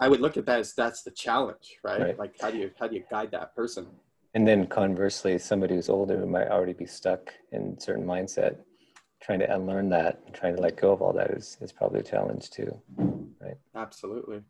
i 0.00 0.08
would 0.08 0.20
look 0.20 0.36
at 0.36 0.44
that 0.46 0.58
as 0.60 0.74
that's 0.74 1.02
the 1.02 1.10
challenge 1.12 1.78
right, 1.84 2.00
Right. 2.00 2.18
like 2.18 2.34
how 2.40 2.50
do 2.50 2.58
you 2.58 2.70
how 2.78 2.88
do 2.88 2.96
you 2.96 3.04
guide 3.10 3.30
that 3.32 3.54
person 3.54 3.86
And 4.34 4.46
then 4.46 4.66
conversely, 4.66 5.38
somebody 5.38 5.74
who's 5.74 5.88
older 5.88 6.18
who 6.18 6.26
might 6.26 6.48
already 6.48 6.74
be 6.74 6.86
stuck 6.86 7.32
in 7.52 7.78
certain 7.78 8.04
mindset, 8.04 8.56
trying 9.22 9.38
to 9.40 9.54
unlearn 9.54 9.88
that 9.90 10.20
and 10.26 10.34
trying 10.34 10.54
to 10.56 10.62
let 10.62 10.76
go 10.76 10.92
of 10.92 11.02
all 11.02 11.12
that 11.14 11.30
is, 11.30 11.56
is 11.60 11.72
probably 11.72 12.00
a 12.00 12.04
challenge 12.04 12.50
too. 12.50 12.78
Right? 13.40 13.56
Absolutely 13.74 14.42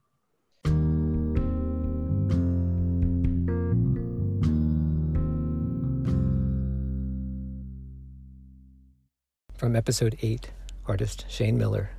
From 9.58 9.74
episode 9.74 10.16
eight, 10.22 10.52
artist 10.86 11.24
Shane 11.28 11.58
Miller. 11.58 11.90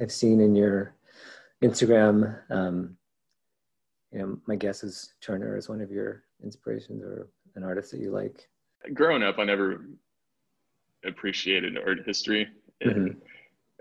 I've 0.00 0.10
seen 0.10 0.40
in 0.40 0.56
your 0.56 0.94
Instagram, 1.62 2.38
um, 2.48 2.96
you 4.14 4.20
know, 4.20 4.38
my 4.46 4.54
guess 4.54 4.84
is 4.84 5.14
Turner 5.20 5.56
is 5.56 5.68
one 5.68 5.80
of 5.80 5.90
your 5.90 6.22
inspirations 6.42 7.02
or 7.02 7.28
an 7.56 7.64
artist 7.64 7.90
that 7.90 8.00
you 8.00 8.12
like. 8.12 8.48
growing 8.94 9.24
up, 9.24 9.38
I 9.38 9.44
never 9.44 9.86
appreciated 11.04 11.76
art 11.76 12.06
history. 12.06 12.48
And, 12.80 13.16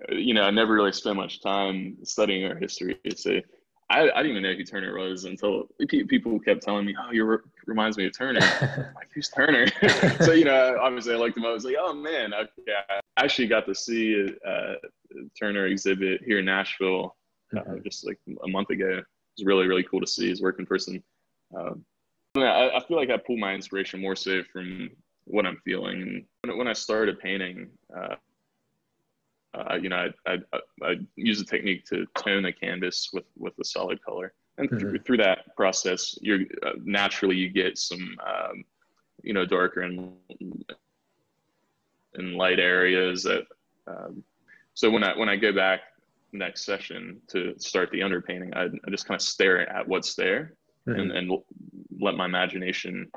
You 0.09 0.33
know, 0.33 0.41
I 0.41 0.49
never 0.49 0.73
really 0.73 0.91
spent 0.91 1.17
much 1.17 1.41
time 1.41 1.97
studying 2.03 2.45
art 2.45 2.61
history. 2.61 2.99
It's 3.03 3.27
I, 3.89 4.05
didn't 4.05 4.25
even 4.31 4.43
know 4.43 4.53
who 4.53 4.63
Turner 4.63 4.97
was 4.97 5.25
until 5.25 5.67
people 5.87 6.39
kept 6.39 6.63
telling 6.63 6.85
me, 6.85 6.95
"Oh, 6.99 7.11
you 7.11 7.25
re- 7.25 7.37
reminds 7.67 7.95
me 7.95 8.07
of 8.07 8.17
Turner." 8.17 8.39
Like, 8.95 9.09
who's 9.13 9.29
Turner? 9.29 9.67
so 10.21 10.31
you 10.31 10.45
know, 10.45 10.77
obviously 10.81 11.13
I 11.13 11.17
liked 11.17 11.37
him. 11.37 11.45
I 11.45 11.51
was 11.51 11.63
like, 11.65 11.75
"Oh 11.77 11.93
man, 11.93 12.33
okay." 12.33 12.73
I 12.89 13.23
actually 13.23 13.47
got 13.47 13.65
to 13.67 13.75
see 13.75 14.25
a, 14.45 14.49
a 14.49 14.75
Turner 15.39 15.67
exhibit 15.67 16.23
here 16.23 16.39
in 16.39 16.45
Nashville 16.45 17.15
uh, 17.55 17.59
Mhm. 17.61 17.83
just 17.83 18.05
like 18.05 18.17
a 18.43 18.47
month 18.47 18.71
ago. 18.71 19.03
Was 19.37 19.45
really 19.45 19.67
really 19.67 19.83
cool 19.83 19.99
to 19.99 20.07
see 20.07 20.29
his 20.29 20.41
work 20.41 20.59
in 20.59 20.65
person. 20.65 21.03
Um, 21.57 21.83
I, 22.35 22.71
I 22.75 22.79
feel 22.87 22.97
like 22.97 23.09
I 23.09 23.17
pull 23.17 23.37
my 23.37 23.53
inspiration 23.53 24.01
more 24.01 24.15
so 24.15 24.43
from 24.51 24.89
what 25.25 25.45
I'm 25.45 25.57
feeling. 25.63 26.25
When, 26.41 26.57
when 26.57 26.67
I 26.67 26.73
started 26.73 27.19
painting, 27.19 27.69
uh, 27.95 28.15
uh, 29.53 29.75
you 29.75 29.89
know, 29.89 30.09
I, 30.25 30.37
I, 30.53 30.59
I 30.83 30.95
use 31.15 31.39
a 31.41 31.45
technique 31.45 31.85
to 31.85 32.05
tone 32.17 32.45
a 32.45 32.51
canvas 32.51 33.09
with, 33.13 33.25
with 33.37 33.53
a 33.59 33.65
solid 33.65 34.03
color. 34.03 34.33
And 34.57 34.69
through, 34.69 34.99
through 34.99 35.17
that 35.17 35.55
process, 35.55 36.15
you're 36.21 36.41
uh, 36.63 36.73
naturally 36.83 37.35
you 37.35 37.49
get 37.49 37.77
some, 37.77 38.15
um, 38.25 38.63
you 39.23 39.33
know, 39.33 39.45
darker 39.45 39.81
and 39.81 40.13
and 42.13 42.35
light 42.35 42.59
areas. 42.59 43.23
That 43.23 43.47
um, 43.87 44.23
so 44.75 44.91
when 44.91 45.03
I 45.03 45.17
when 45.17 45.27
I 45.27 45.37
go 45.37 45.51
back 45.53 45.81
next 46.33 46.65
session 46.65 47.21
to 47.29 47.53
start 47.59 47.91
the 47.91 47.99
underpainting, 47.99 48.55
I, 48.55 48.65
I 48.65 48.89
just 48.89 49.07
kind 49.07 49.19
of 49.19 49.21
stare 49.21 49.69
at 49.69 49.87
what's 49.87 50.15
there 50.15 50.55
hmm. 50.85 50.93
and, 50.93 51.11
and 51.11 51.31
let 51.99 52.15
my 52.15 52.25
imagination 52.25 53.09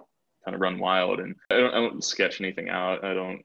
kind 0.44 0.54
of 0.54 0.60
run 0.60 0.78
wild. 0.78 1.20
And 1.20 1.34
I 1.50 1.56
don't, 1.56 1.74
I 1.74 1.76
don't 1.76 2.04
sketch 2.04 2.40
anything 2.40 2.68
out. 2.68 3.04
I 3.04 3.14
don't. 3.14 3.42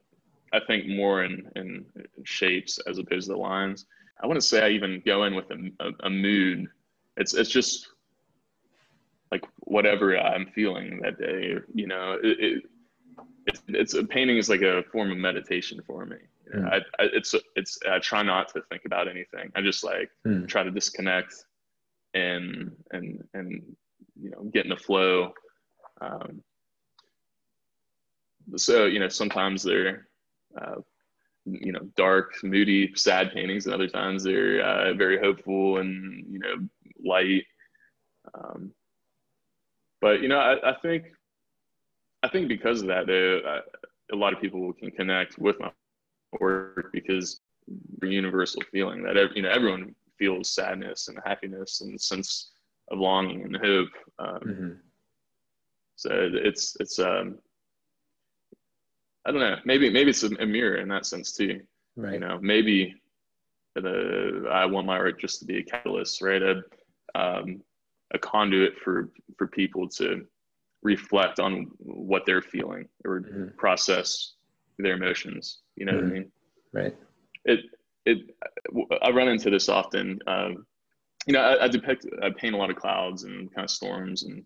I 0.54 0.60
think 0.68 0.86
more 0.88 1.24
in 1.24 1.50
in 1.56 1.86
shapes 2.24 2.78
as 2.88 2.98
opposed 2.98 3.28
to 3.28 3.34
the 3.34 3.40
lines. 3.40 3.86
I 4.22 4.28
want 4.28 4.40
to 4.40 4.46
say 4.46 4.64
I 4.64 4.70
even 4.70 5.02
go 5.06 5.24
in 5.24 5.34
with 5.34 5.50
a, 5.50 5.72
a, 5.80 5.92
a 6.08 6.10
mood. 6.10 6.68
It's 7.18 7.34
it's 7.34 7.50
just 7.50 7.88
like 9.32 9.46
whatever 9.62 10.18
I'm 10.18 10.48
feeling 10.48 11.00
that 11.04 11.18
day. 11.18 11.56
You 11.74 11.88
know, 11.88 12.18
it, 12.22 12.40
it 12.40 12.64
it's, 13.48 13.62
it's 13.68 13.94
a 13.94 14.04
painting 14.04 14.38
is 14.38 14.50
like 14.50 14.62
a 14.62 14.84
form 14.92 15.12
of 15.12 15.18
meditation 15.18 15.82
for 15.86 16.06
me. 16.06 16.18
mm. 16.54 16.68
I, 16.72 16.78
I, 16.78 17.08
it's 17.14 17.34
it's 17.56 17.80
I 17.90 18.00
try 18.00 18.24
not 18.24 18.50
to 18.54 18.62
think 18.70 18.86
about 18.86 19.08
anything. 19.08 19.52
I 19.56 19.62
just 19.62 19.84
like 19.84 20.10
mm. 20.26 20.48
try 20.48 20.64
to 20.64 20.72
disconnect 20.72 21.34
and 22.14 22.72
and 22.92 23.24
and 23.34 23.62
you 24.22 24.32
know 24.32 24.44
get 24.54 24.66
in 24.66 24.70
the 24.70 24.78
flow. 24.78 25.34
Um, 26.02 26.44
so 28.56 28.86
you 28.86 29.00
know 29.00 29.08
sometimes 29.08 29.64
they're 29.64 30.08
uh, 30.60 30.82
you 31.46 31.72
know 31.72 31.82
dark, 31.96 32.34
moody, 32.44 32.94
sad 32.96 33.32
paintings, 33.34 33.66
and 33.66 33.74
other 33.74 33.88
times 33.88 34.24
they're 34.24 34.62
uh, 34.62 34.94
very 34.94 35.20
hopeful 35.20 35.78
and 35.78 36.26
you 36.30 36.40
know 36.40 36.56
light. 37.04 37.44
Um, 38.34 38.72
but 40.00 40.22
you 40.22 40.28
know 40.28 40.38
I, 40.38 40.72
I 40.72 40.76
think 40.82 41.06
I 42.24 42.30
think 42.30 42.48
because 42.48 42.82
of 42.82 42.88
that, 42.88 43.08
though, 43.08 43.62
a 44.12 44.16
lot 44.16 44.34
of 44.34 44.42
people 44.42 44.72
can 44.74 44.92
connect 44.92 45.38
with 45.38 45.60
my 45.60 45.72
work 46.40 46.92
because 46.92 47.42
the 48.00 48.08
universal 48.08 48.62
feeling 48.72 49.04
that 49.04 49.16
you 49.36 49.42
know 49.42 49.50
everyone 49.50 49.96
feels 50.18 50.52
sadness 50.52 51.08
and 51.08 51.18
happiness 51.26 51.82
and 51.82 52.00
sense 52.00 52.52
of 52.90 53.00
longing 53.00 53.44
and 53.44 53.58
hope. 53.58 53.90
Um, 54.20 54.40
mm-hmm. 54.46 54.72
So 55.96 56.10
it's 56.34 56.78
it's 56.80 57.00
um, 57.00 57.40
I 59.26 59.32
don't 59.32 59.40
know. 59.40 59.58
Maybe 59.66 59.90
maybe 59.90 60.10
it's 60.12 60.24
a, 60.24 60.46
mirror 60.46 60.78
in 60.78 60.90
that 60.90 61.06
sense 61.06 61.34
too. 61.34 61.62
Right. 61.96 62.14
You 62.14 62.20
know, 62.20 62.40
maybe 62.42 62.96
the 63.76 64.48
I 64.52 64.66
want 64.66 64.88
my 64.88 64.98
art 64.98 65.20
just 65.20 65.40
to 65.40 65.46
be 65.46 65.58
a 65.58 65.64
catalyst, 65.64 66.22
right? 66.22 66.42
A 66.42 66.62
um, 67.16 67.62
a 68.14 68.20
conduit 68.20 68.78
for 68.84 69.10
for 69.38 69.48
people 69.48 69.88
to 69.90 70.26
reflect 70.84 71.40
on 71.40 71.68
what 71.80 72.26
they're 72.26 72.42
feeling 72.42 72.88
or 73.06 73.22
mm-hmm. 73.22 73.58
process 73.58 74.34
their 74.78 74.94
emotions. 74.94 75.60
You 75.76 75.86
know 75.86 75.94
mm-hmm. 75.94 76.02
what 76.02 76.06
I 76.06 76.20
mm-hmm. 76.20 76.20
mean? 76.20 76.32
Right. 76.74 76.96
It 77.46 77.60
it 78.06 79.00
I 79.02 79.12
run 79.12 79.28
into 79.28 79.50
this 79.50 79.70
often. 79.70 80.20
Um, 80.28 80.66
you 81.28 81.34
know, 81.34 81.42
I, 81.42 81.66
I, 81.66 81.68
depict 81.68 82.08
I 82.24 82.32
paint 82.32 82.56
a 82.56 82.58
lot 82.58 82.72
of 82.72 82.76
clouds 82.76 83.24
and 83.26 83.54
kind 83.54 83.64
of 83.64 83.70
storms 83.70 84.24
and 84.24 84.44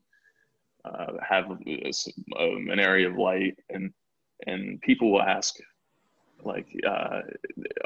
uh, 0.84 1.14
have 1.28 1.46
a, 1.46 1.92
um, 2.40 2.70
an 2.70 2.80
area 2.80 3.10
of 3.10 3.18
light 3.18 3.58
and 3.70 3.94
and 4.46 4.82
people 4.82 5.12
will 5.12 5.22
ask 5.22 5.56
like 6.44 6.68
uh, 6.86 7.22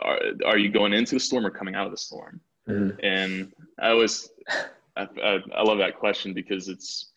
are, 0.02 0.20
are 0.46 0.58
you 0.58 0.70
going 0.70 0.94
into 0.94 1.16
the 1.16 1.20
storm 1.20 1.46
or 1.46 1.52
coming 1.52 1.76
out 1.76 1.86
of 1.86 1.92
the 1.92 1.98
storm 1.98 2.42
mm-hmm. 2.68 2.98
and 3.04 3.54
i 3.80 3.90
always 3.90 4.30
I, 4.98 5.08
I, 5.24 5.40
I, 5.56 5.64
love 5.64 5.78
that 5.78 5.98
question 5.98 6.34
because 6.34 6.68
it's 6.68 7.12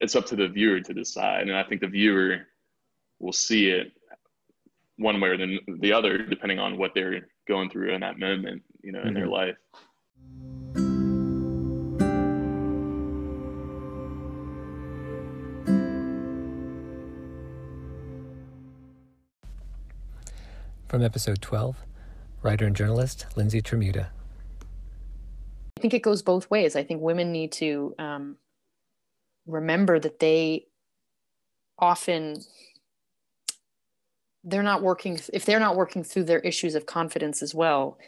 it's 0.00 0.16
up 0.16 0.26
to 0.26 0.36
the 0.36 0.48
viewer 0.48 0.80
to 0.80 0.94
decide. 0.94 1.48
And 1.48 1.56
I 1.56 1.62
think 1.62 1.80
the 1.80 1.88
viewer 1.88 2.46
will 3.18 3.32
see 3.32 3.68
it 3.68 3.92
one 4.96 5.20
way 5.20 5.30
or 5.30 5.36
the, 5.36 5.58
the 5.80 5.92
other, 5.92 6.18
depending 6.18 6.58
on 6.58 6.78
what 6.78 6.92
they're 6.94 7.28
going 7.48 7.70
through 7.70 7.94
in 7.94 8.00
that 8.00 8.18
moment, 8.18 8.62
you 8.82 8.92
know, 8.92 9.00
mm-hmm. 9.00 9.08
in 9.08 9.14
their 9.14 9.24
mm-hmm. 9.24 9.32
life. 9.32 9.56
From 20.88 21.02
episode 21.02 21.42
12, 21.42 21.76
writer 22.42 22.66
and 22.66 22.76
journalist 22.76 23.26
Lindsey 23.34 23.60
Tramuta. 23.60 24.10
I 25.76 25.80
think 25.80 25.92
it 25.92 26.02
goes 26.02 26.22
both 26.22 26.48
ways. 26.50 26.76
I 26.76 26.84
think 26.84 27.02
women 27.02 27.32
need 27.32 27.50
to 27.52 27.96
um, 27.98 28.36
remember 29.46 29.98
that 29.98 30.18
they 30.18 30.66
often 31.78 32.40
they're 34.44 34.62
not 34.62 34.82
working 34.82 35.18
if 35.32 35.44
they're 35.44 35.60
not 35.60 35.76
working 35.76 36.04
through 36.04 36.24
their 36.24 36.40
issues 36.40 36.74
of 36.74 36.86
confidence 36.86 37.42
as 37.42 37.54
well 37.54 37.98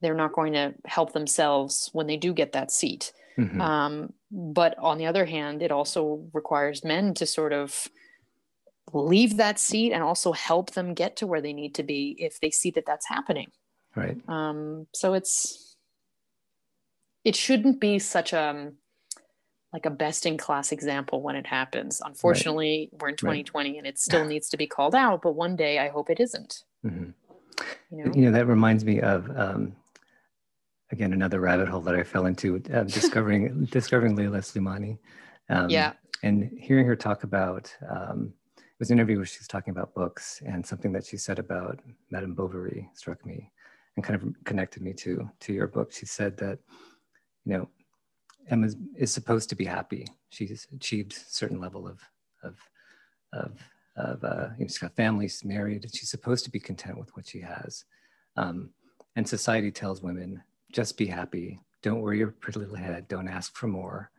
they're 0.00 0.14
not 0.14 0.32
going 0.32 0.52
to 0.54 0.74
help 0.84 1.12
themselves 1.12 1.88
when 1.92 2.08
they 2.08 2.16
do 2.16 2.32
get 2.32 2.52
that 2.52 2.72
seat. 2.72 3.12
Mm-hmm. 3.38 3.60
um, 3.62 4.12
but 4.30 4.78
on 4.78 4.98
the 4.98 5.06
other 5.06 5.24
hand 5.24 5.62
it 5.62 5.70
also 5.70 6.28
requires 6.34 6.84
men 6.84 7.14
to 7.14 7.24
sort 7.24 7.54
of 7.54 7.88
leave 8.92 9.38
that 9.38 9.58
seat 9.58 9.92
and 9.92 10.02
also 10.02 10.32
help 10.32 10.72
them 10.72 10.92
get 10.92 11.16
to 11.16 11.26
where 11.26 11.40
they 11.40 11.54
need 11.54 11.74
to 11.76 11.82
be 11.82 12.14
if 12.18 12.40
they 12.40 12.50
see 12.50 12.70
that 12.72 12.84
that's 12.84 13.08
happening. 13.08 13.50
Right. 13.96 14.16
Um, 14.28 14.86
so 14.92 15.14
it's 15.14 15.76
it 17.24 17.36
shouldn't 17.36 17.80
be 17.80 17.98
such 17.98 18.32
a 18.32 18.72
like 19.72 19.86
a 19.86 19.90
best 19.90 20.26
in 20.26 20.36
class 20.36 20.70
example 20.70 21.22
when 21.22 21.34
it 21.34 21.46
happens. 21.46 22.00
Unfortunately, 22.04 22.90
right. 22.92 23.02
we're 23.02 23.08
in 23.08 23.16
2020 23.16 23.70
right. 23.70 23.78
and 23.78 23.86
it 23.86 23.98
still 23.98 24.24
needs 24.24 24.48
to 24.50 24.56
be 24.56 24.66
called 24.66 24.94
out, 24.94 25.22
but 25.22 25.32
one 25.32 25.56
day 25.56 25.78
I 25.78 25.88
hope 25.88 26.10
it 26.10 26.20
isn't. 26.20 26.64
Mm-hmm. 26.84 27.10
You, 27.90 28.04
know? 28.04 28.12
you, 28.14 28.22
know? 28.22 28.32
that 28.32 28.46
reminds 28.46 28.84
me 28.84 29.00
of 29.00 29.30
um, 29.36 29.74
again 30.90 31.12
another 31.12 31.40
rabbit 31.40 31.68
hole 31.68 31.80
that 31.82 31.94
I 31.94 32.02
fell 32.02 32.26
into 32.26 32.62
uh, 32.72 32.82
discovering 32.84 33.64
discovering 33.70 34.16
Leila 34.16 34.38
Slimani. 34.38 34.98
Um, 35.48 35.70
yeah, 35.70 35.92
and 36.22 36.50
hearing 36.58 36.86
her 36.86 36.96
talk 36.96 37.24
about 37.24 37.74
um, 37.88 38.32
it 38.56 38.78
was 38.78 38.90
an 38.90 38.98
interview 38.98 39.18
where 39.18 39.26
she 39.26 39.38
was 39.38 39.48
talking 39.48 39.70
about 39.70 39.94
books 39.94 40.42
and 40.44 40.66
something 40.66 40.92
that 40.92 41.06
she 41.06 41.16
said 41.16 41.38
about 41.38 41.78
Madame 42.10 42.34
Bovary 42.34 42.88
struck 42.94 43.24
me 43.24 43.52
and 43.96 44.04
kind 44.04 44.20
of 44.20 44.44
connected 44.44 44.82
me 44.82 44.92
to 44.94 45.30
to 45.40 45.52
your 45.52 45.68
book. 45.68 45.92
She 45.92 46.06
said 46.06 46.36
that 46.38 46.58
you 47.44 47.56
know 47.56 47.68
Emma 48.48 48.68
is 48.96 49.12
supposed 49.12 49.48
to 49.50 49.56
be 49.56 49.64
happy. 49.64 50.06
She's 50.30 50.66
achieved 50.74 51.12
a 51.12 51.20
certain 51.28 51.60
level 51.60 51.86
of 51.86 52.00
of 52.42 52.58
of, 53.32 53.52
of 53.96 54.24
uh, 54.24 54.48
you 54.58 54.64
know, 54.64 54.68
she's 54.68 54.78
got 54.78 54.96
families, 54.96 55.44
married, 55.44 55.84
and 55.84 55.94
she's 55.94 56.10
supposed 56.10 56.44
to 56.44 56.50
be 56.50 56.60
content 56.60 56.98
with 56.98 57.14
what 57.16 57.26
she 57.26 57.40
has. 57.40 57.84
Um, 58.36 58.70
and 59.16 59.26
society 59.26 59.70
tells 59.70 60.02
women, 60.02 60.42
just 60.70 60.96
be 60.96 61.06
happy. 61.06 61.60
Don't 61.82 62.00
worry 62.00 62.18
your 62.18 62.32
pretty 62.32 62.58
little 62.58 62.76
head. 62.76 63.08
Don't 63.08 63.28
ask 63.28 63.54
for 63.56 63.68
more. 63.68 64.10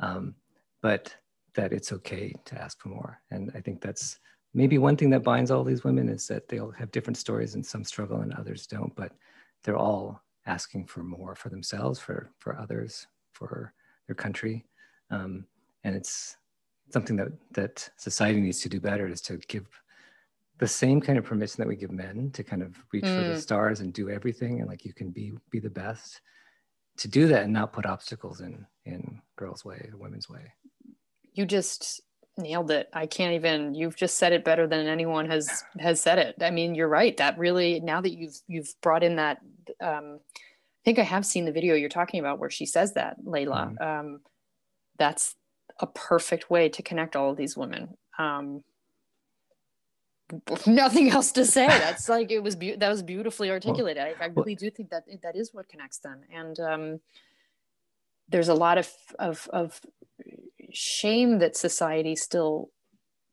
Um, 0.00 0.34
but 0.82 1.14
that 1.54 1.72
it's 1.72 1.92
okay 1.92 2.34
to 2.44 2.60
ask 2.60 2.80
for 2.80 2.88
more. 2.90 3.20
And 3.30 3.50
I 3.54 3.60
think 3.60 3.80
that's 3.80 4.18
maybe 4.54 4.78
one 4.78 4.96
thing 4.96 5.10
that 5.10 5.22
binds 5.22 5.50
all 5.50 5.64
these 5.64 5.84
women 5.84 6.08
is 6.08 6.26
that 6.28 6.48
they 6.48 6.58
all 6.58 6.70
have 6.72 6.90
different 6.90 7.16
stories 7.16 7.54
and 7.54 7.64
some 7.64 7.84
struggle 7.84 8.20
and 8.20 8.32
others 8.32 8.66
don't, 8.66 8.94
but 8.94 9.12
they're 9.64 9.76
all 9.76 10.22
asking 10.46 10.86
for 10.86 11.02
more 11.02 11.34
for 11.34 11.48
themselves, 11.48 11.98
for 11.98 12.30
for 12.38 12.58
others, 12.58 13.06
for 13.36 13.72
their 14.06 14.14
country. 14.14 14.66
Um, 15.10 15.46
and 15.84 15.94
it's 15.94 16.36
something 16.90 17.16
that, 17.16 17.28
that 17.52 17.88
society 17.96 18.40
needs 18.40 18.60
to 18.60 18.68
do 18.68 18.80
better 18.80 19.06
is 19.06 19.20
to 19.22 19.36
give 19.48 19.66
the 20.58 20.66
same 20.66 21.00
kind 21.00 21.18
of 21.18 21.24
permission 21.24 21.56
that 21.58 21.68
we 21.68 21.76
give 21.76 21.90
men 21.90 22.30
to 22.32 22.42
kind 22.42 22.62
of 22.62 22.76
reach 22.92 23.04
mm. 23.04 23.14
for 23.14 23.28
the 23.28 23.34
mm. 23.34 23.40
stars 23.40 23.80
and 23.80 23.92
do 23.92 24.08
everything 24.08 24.60
and 24.60 24.68
like 24.68 24.84
you 24.84 24.92
can 24.92 25.10
be 25.10 25.32
be 25.50 25.60
the 25.60 25.70
best 25.70 26.20
to 26.96 27.08
do 27.08 27.28
that 27.28 27.42
and 27.42 27.52
not 27.52 27.72
put 27.72 27.84
obstacles 27.86 28.40
in 28.40 28.66
in 28.86 29.20
girls 29.36 29.64
way 29.64 29.90
women's 29.94 30.28
way 30.28 30.52
you 31.34 31.44
just 31.44 32.00
nailed 32.38 32.70
it 32.70 32.88
i 32.92 33.06
can't 33.06 33.34
even 33.34 33.74
you've 33.74 33.96
just 33.96 34.16
said 34.16 34.32
it 34.32 34.44
better 34.44 34.66
than 34.66 34.86
anyone 34.86 35.28
has 35.28 35.64
has 35.78 36.00
said 36.00 36.18
it 36.18 36.34
i 36.40 36.50
mean 36.50 36.74
you're 36.74 36.88
right 36.88 37.16
that 37.16 37.38
really 37.38 37.80
now 37.80 38.00
that 38.00 38.12
you've 38.12 38.38
you've 38.46 38.74
brought 38.82 39.02
in 39.02 39.16
that 39.16 39.38
um 39.82 40.20
think 40.86 41.00
I 41.00 41.02
have 41.02 41.26
seen 41.26 41.44
the 41.44 41.52
video 41.52 41.74
you're 41.74 41.88
talking 41.88 42.20
about 42.20 42.38
where 42.38 42.48
she 42.48 42.64
says 42.64 42.94
that, 42.94 43.16
Leila. 43.24 43.72
Mm-hmm. 43.72 43.82
Um, 43.82 44.20
that's 44.98 45.34
a 45.80 45.86
perfect 45.88 46.48
way 46.48 46.68
to 46.68 46.82
connect 46.82 47.16
all 47.16 47.32
of 47.32 47.36
these 47.36 47.56
women. 47.56 47.96
Um, 48.20 48.62
nothing 50.66 51.10
else 51.10 51.32
to 51.32 51.44
say. 51.44 51.66
That's 51.86 52.08
like 52.08 52.30
it 52.30 52.40
was. 52.40 52.56
Be- 52.56 52.76
that 52.76 52.88
was 52.88 53.02
beautifully 53.02 53.50
articulated. 53.50 54.02
Well, 54.02 54.14
I, 54.20 54.24
I, 54.24 54.26
really 54.28 54.54
well, 54.54 54.56
do 54.58 54.70
think 54.70 54.90
that 54.90 55.04
that 55.22 55.36
is 55.36 55.52
what 55.52 55.68
connects 55.68 55.98
them. 55.98 56.20
And 56.32 56.58
um, 56.60 57.00
there's 58.28 58.48
a 58.48 58.54
lot 58.54 58.78
of, 58.78 58.90
of 59.18 59.48
of 59.52 59.80
shame 60.72 61.38
that 61.40 61.56
society 61.56 62.16
still 62.16 62.70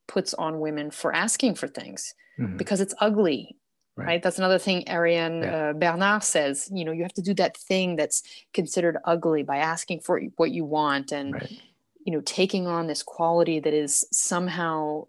puts 0.08 0.34
on 0.34 0.60
women 0.60 0.92
for 0.92 1.16
asking 1.16 1.56
for 1.56 1.68
things 1.68 2.13
mm-hmm. 2.38 2.58
because 2.58 2.82
it's 2.82 2.94
ugly 3.00 3.56
Right. 3.96 4.08
right. 4.08 4.24
That's 4.24 4.40
another 4.40 4.58
thing 4.58 4.90
Ariane 4.90 5.44
yeah. 5.44 5.70
uh, 5.70 5.74
Bernard 5.74 6.24
says. 6.24 6.70
You 6.74 6.84
know, 6.84 6.92
you 6.92 7.04
have 7.04 7.14
to 7.14 7.22
do 7.22 7.34
that 7.36 7.58
thing 7.58 7.96
that's 7.96 8.24
considered 8.54 8.98
ugly 9.06 9.44
by 9.44 9.58
asking 9.58 10.00
for 10.00 10.20
what 10.38 10.52
you 10.52 10.66
want 10.66 11.12
and, 11.12 11.34
right. 11.34 11.62
you 12.04 12.12
know, 12.12 12.22
taking 12.22 12.66
on 12.68 12.88
this 12.88 13.04
quality 13.04 13.60
that 13.60 13.74
is 13.74 14.06
somehow 14.12 15.06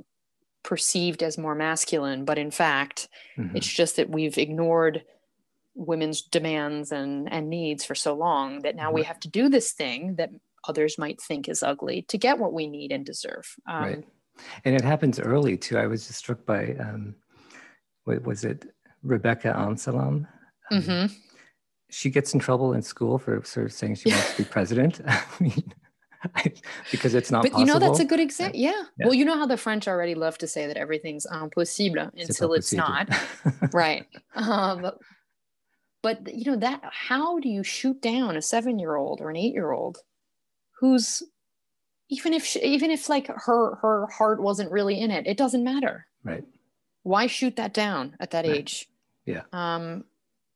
perceived 0.63 1.23
as 1.23 1.39
more 1.39 1.55
masculine. 1.55 2.25
But 2.25 2.39
in 2.39 2.51
fact, 2.51 3.09
mm-hmm. 3.39 3.57
it's 3.57 3.67
just 3.67 3.97
that 3.97 4.11
we've 4.11 4.37
ignored 4.37 5.05
women's 5.75 6.23
demands 6.23 6.93
and, 6.93 7.33
and 7.33 7.49
needs 7.49 7.85
for 7.85 7.95
so 7.95 8.15
long 8.15 8.61
that 8.63 8.77
now 8.77 8.87
mm-hmm. 8.87 8.97
we 8.97 9.03
have 9.05 9.21
to 9.21 9.29
do 9.29 9.49
this 9.49 9.73
thing 9.73 10.17
that 10.17 10.31
others 10.69 10.99
might 10.99 11.21
think 11.21 11.49
is 11.49 11.63
ugly 11.63 12.03
to 12.03 12.19
get 12.19 12.39
what 12.39 12.53
we 12.53 12.67
need 12.67 12.93
and 12.93 13.05
deserve. 13.05 13.57
Um, 13.69 13.83
right. 13.83 14.05
And 14.65 14.75
it 14.75 14.83
happens 14.83 15.21
early 15.21 15.57
too. 15.57 15.79
I 15.79 15.87
was 15.87 16.07
just 16.07 16.19
struck 16.19 16.45
by, 16.45 16.75
um, 16.81 17.15
what 18.05 18.23
was 18.25 18.45
it, 18.45 18.74
Rebecca 19.05 19.55
Ansalam? 19.57 20.27
Um, 20.71 20.83
mm-hmm. 20.83 21.15
She 21.91 22.11
gets 22.11 22.35
in 22.35 22.41
trouble 22.41 22.73
in 22.73 22.83
school 22.83 23.19
for 23.19 23.43
sort 23.45 23.67
of 23.67 23.73
saying 23.73 23.97
she 23.97 24.11
wants 24.11 24.33
to 24.33 24.43
be 24.43 24.49
president. 24.49 25.01
I 25.07 25.23
mean, 25.39 25.73
I, 26.35 26.53
because 26.91 27.15
it's 27.15 27.31
not. 27.31 27.43
But 27.43 27.53
possible. 27.53 27.67
you 27.67 27.73
know, 27.73 27.79
that's 27.79 28.01
a 28.01 28.05
good 28.05 28.21
example. 28.21 28.59
Yeah. 28.59 28.73
yeah. 28.99 29.07
Well, 29.07 29.15
you 29.15 29.25
know 29.25 29.39
how 29.39 29.47
the 29.47 29.57
French 29.57 29.87
already 29.87 30.15
love 30.15 30.39
to 30.39 30.49
say 30.49 30.67
that 30.67 30.77
everything's 30.77 31.27
impossible 31.27 32.11
until 32.17 32.55
it's 32.55 32.73
not. 32.73 33.09
right. 33.73 34.07
Um, 34.35 34.91
but 36.03 36.35
you 36.35 36.51
know 36.51 36.59
that 36.59 36.83
how 36.85 37.39
do 37.39 37.49
you 37.49 37.63
shoot 37.63 38.01
down 38.03 38.37
a 38.37 38.43
seven-year-old 38.43 39.21
or 39.21 39.31
an 39.31 39.37
eight-year-old 39.37 39.99
who's 40.81 41.23
even 42.11 42.35
if 42.35 42.45
she, 42.45 42.61
even 42.61 42.91
if 42.91 43.09
like 43.09 43.29
her 43.29 43.77
her 43.77 44.07
heart 44.09 44.43
wasn't 44.43 44.71
really 44.71 45.01
in 45.01 45.11
it, 45.11 45.27
it 45.27 45.37
doesn't 45.37 45.65
matter. 45.65 46.07
Right. 46.23 46.45
Why 47.03 47.27
shoot 47.27 47.57
that 47.57 47.75
down 47.75 48.17
at 48.21 48.31
that 48.33 48.47
Right. 48.47 48.57
age? 48.57 48.89
Yeah. 49.27 49.43
Um, 49.53 50.05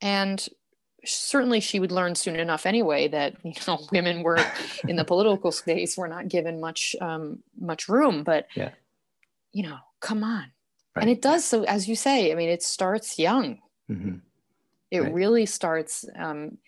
and 0.01 0.47
certainly 1.05 1.61
she 1.61 1.79
would 1.81 1.93
learn 1.93 2.15
soon 2.15 2.37
enough 2.37 2.67
anyway 2.67 3.09
that 3.09 3.35
you 3.45 3.53
know 3.67 3.79
women 3.93 4.23
were 4.23 4.39
in 4.87 4.97
the 4.97 5.05
political 5.05 5.53
space 5.53 5.97
were 5.97 6.09
not 6.09 6.29
given 6.29 6.61
much 6.61 6.95
um, 7.01 7.43
much 7.59 7.89
room. 7.89 8.25
But 8.25 8.47
Yeah. 8.55 8.71
you 9.53 9.63
know, 9.63 9.79
come 10.01 10.25
on. 10.25 10.53
Right. 10.95 11.03
And 11.03 11.11
it 11.11 11.23
does 11.23 11.45
so, 11.45 11.63
as 11.65 11.89
you 11.89 11.95
say. 11.97 12.33
I 12.33 12.35
mean, 12.35 12.49
it 12.49 12.63
starts 12.63 13.19
young. 13.19 13.61
hmm 13.87 14.17
It 14.91 15.01
Right. 15.01 15.13
really 15.13 15.47
starts, 15.47 16.05
um, 16.17 16.59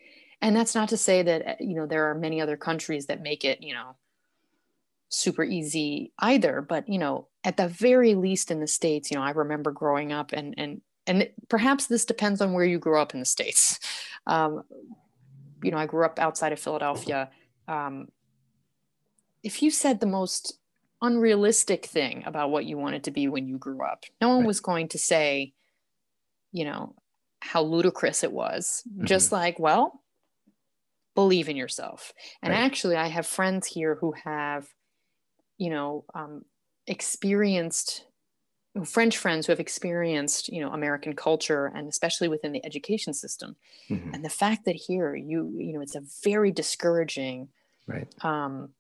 and 0.41 0.55
that's 0.55 0.75
not 0.75 0.89
to 0.91 0.97
say 0.97 1.23
that 1.23 1.47
uh, 1.47 1.55
you 1.61 1.75
know 1.75 1.87
there 1.87 2.11
are 2.11 2.15
many 2.15 2.41
other 2.41 2.57
countries 2.57 3.07
that 3.07 3.21
make 3.23 3.45
it 3.45 3.63
you 3.63 3.75
know 3.75 3.97
super 5.09 5.43
easy 5.45 6.13
either. 6.19 6.61
But 6.63 6.89
you 6.89 6.99
know, 6.99 7.29
at 7.45 7.57
the 7.57 7.69
very 7.69 8.15
least 8.15 8.51
in 8.51 8.61
the 8.61 8.67
states, 8.67 9.11
you 9.11 9.17
know, 9.17 9.23
I 9.25 9.31
remember 9.31 9.73
growing 9.73 10.13
up, 10.13 10.33
and 10.33 10.55
and 10.57 10.81
and 11.07 11.29
perhaps 11.49 11.87
this 11.87 12.05
depends 12.05 12.41
on 12.41 12.53
where 12.53 12.65
you 12.65 12.79
grew 12.79 13.01
up 13.01 13.15
in 13.15 13.21
the 13.21 13.27
states. 13.27 13.79
Um, 14.27 14.63
you 15.63 15.71
know, 15.71 15.79
I 15.79 15.87
grew 15.87 16.05
up 16.05 16.19
outside 16.19 16.53
of 16.53 16.61
Philadelphia. 16.61 17.31
Um, 17.67 18.09
if 19.43 19.63
you 19.63 19.71
said 19.71 19.99
the 19.99 20.07
most 20.07 20.59
unrealistic 21.01 21.87
thing 21.87 22.23
about 22.27 22.51
what 22.51 22.67
you 22.67 22.77
wanted 22.77 23.05
to 23.05 23.11
be 23.11 23.29
when 23.29 23.49
you 23.49 23.57
grew 23.57 23.83
up, 23.83 24.05
no 24.21 24.29
one 24.29 24.41
Right. 24.41 24.47
was 24.47 24.61
going 24.61 24.89
to 24.89 24.99
say, 24.99 25.55
you 26.53 26.65
know, 26.65 26.95
how 27.41 27.63
ludicrous 27.63 28.23
it 28.23 28.31
was. 28.31 28.83
Just 29.03 29.33
like, 29.33 29.59
well, 29.59 30.03
believe 31.15 31.49
in 31.49 31.57
yourself. 31.57 32.13
And 32.43 32.53
Right. 32.53 32.61
actually, 32.61 32.97
I 32.97 33.09
have 33.09 33.27
friends 33.27 33.67
here 33.67 33.95
who 33.97 34.13
have, 34.25 34.69
you 35.57 35.71
know, 35.71 36.05
um, 36.15 36.45
experienced 36.87 38.05
French 38.85 39.19
friends 39.19 39.47
who 39.47 39.53
have 39.53 39.61
experienced, 39.61 40.49
you 40.49 40.61
know, 40.61 40.71
American 40.73 41.15
culture 41.15 41.67
and 41.75 41.89
especially 41.89 42.29
within 42.29 42.53
the 42.53 42.65
education 42.65 43.13
system. 43.13 43.57
hmm 43.89 44.15
And 44.15 44.25
the 44.25 44.31
fact 44.31 44.65
that 44.67 44.77
here 44.77 45.15
you, 45.17 45.55
you 45.59 45.73
know, 45.75 45.81
it's 45.83 45.97
a 45.97 46.03
very 46.25 46.53
discouraging 46.53 47.51
Right. 47.87 48.09
um, 48.23 48.75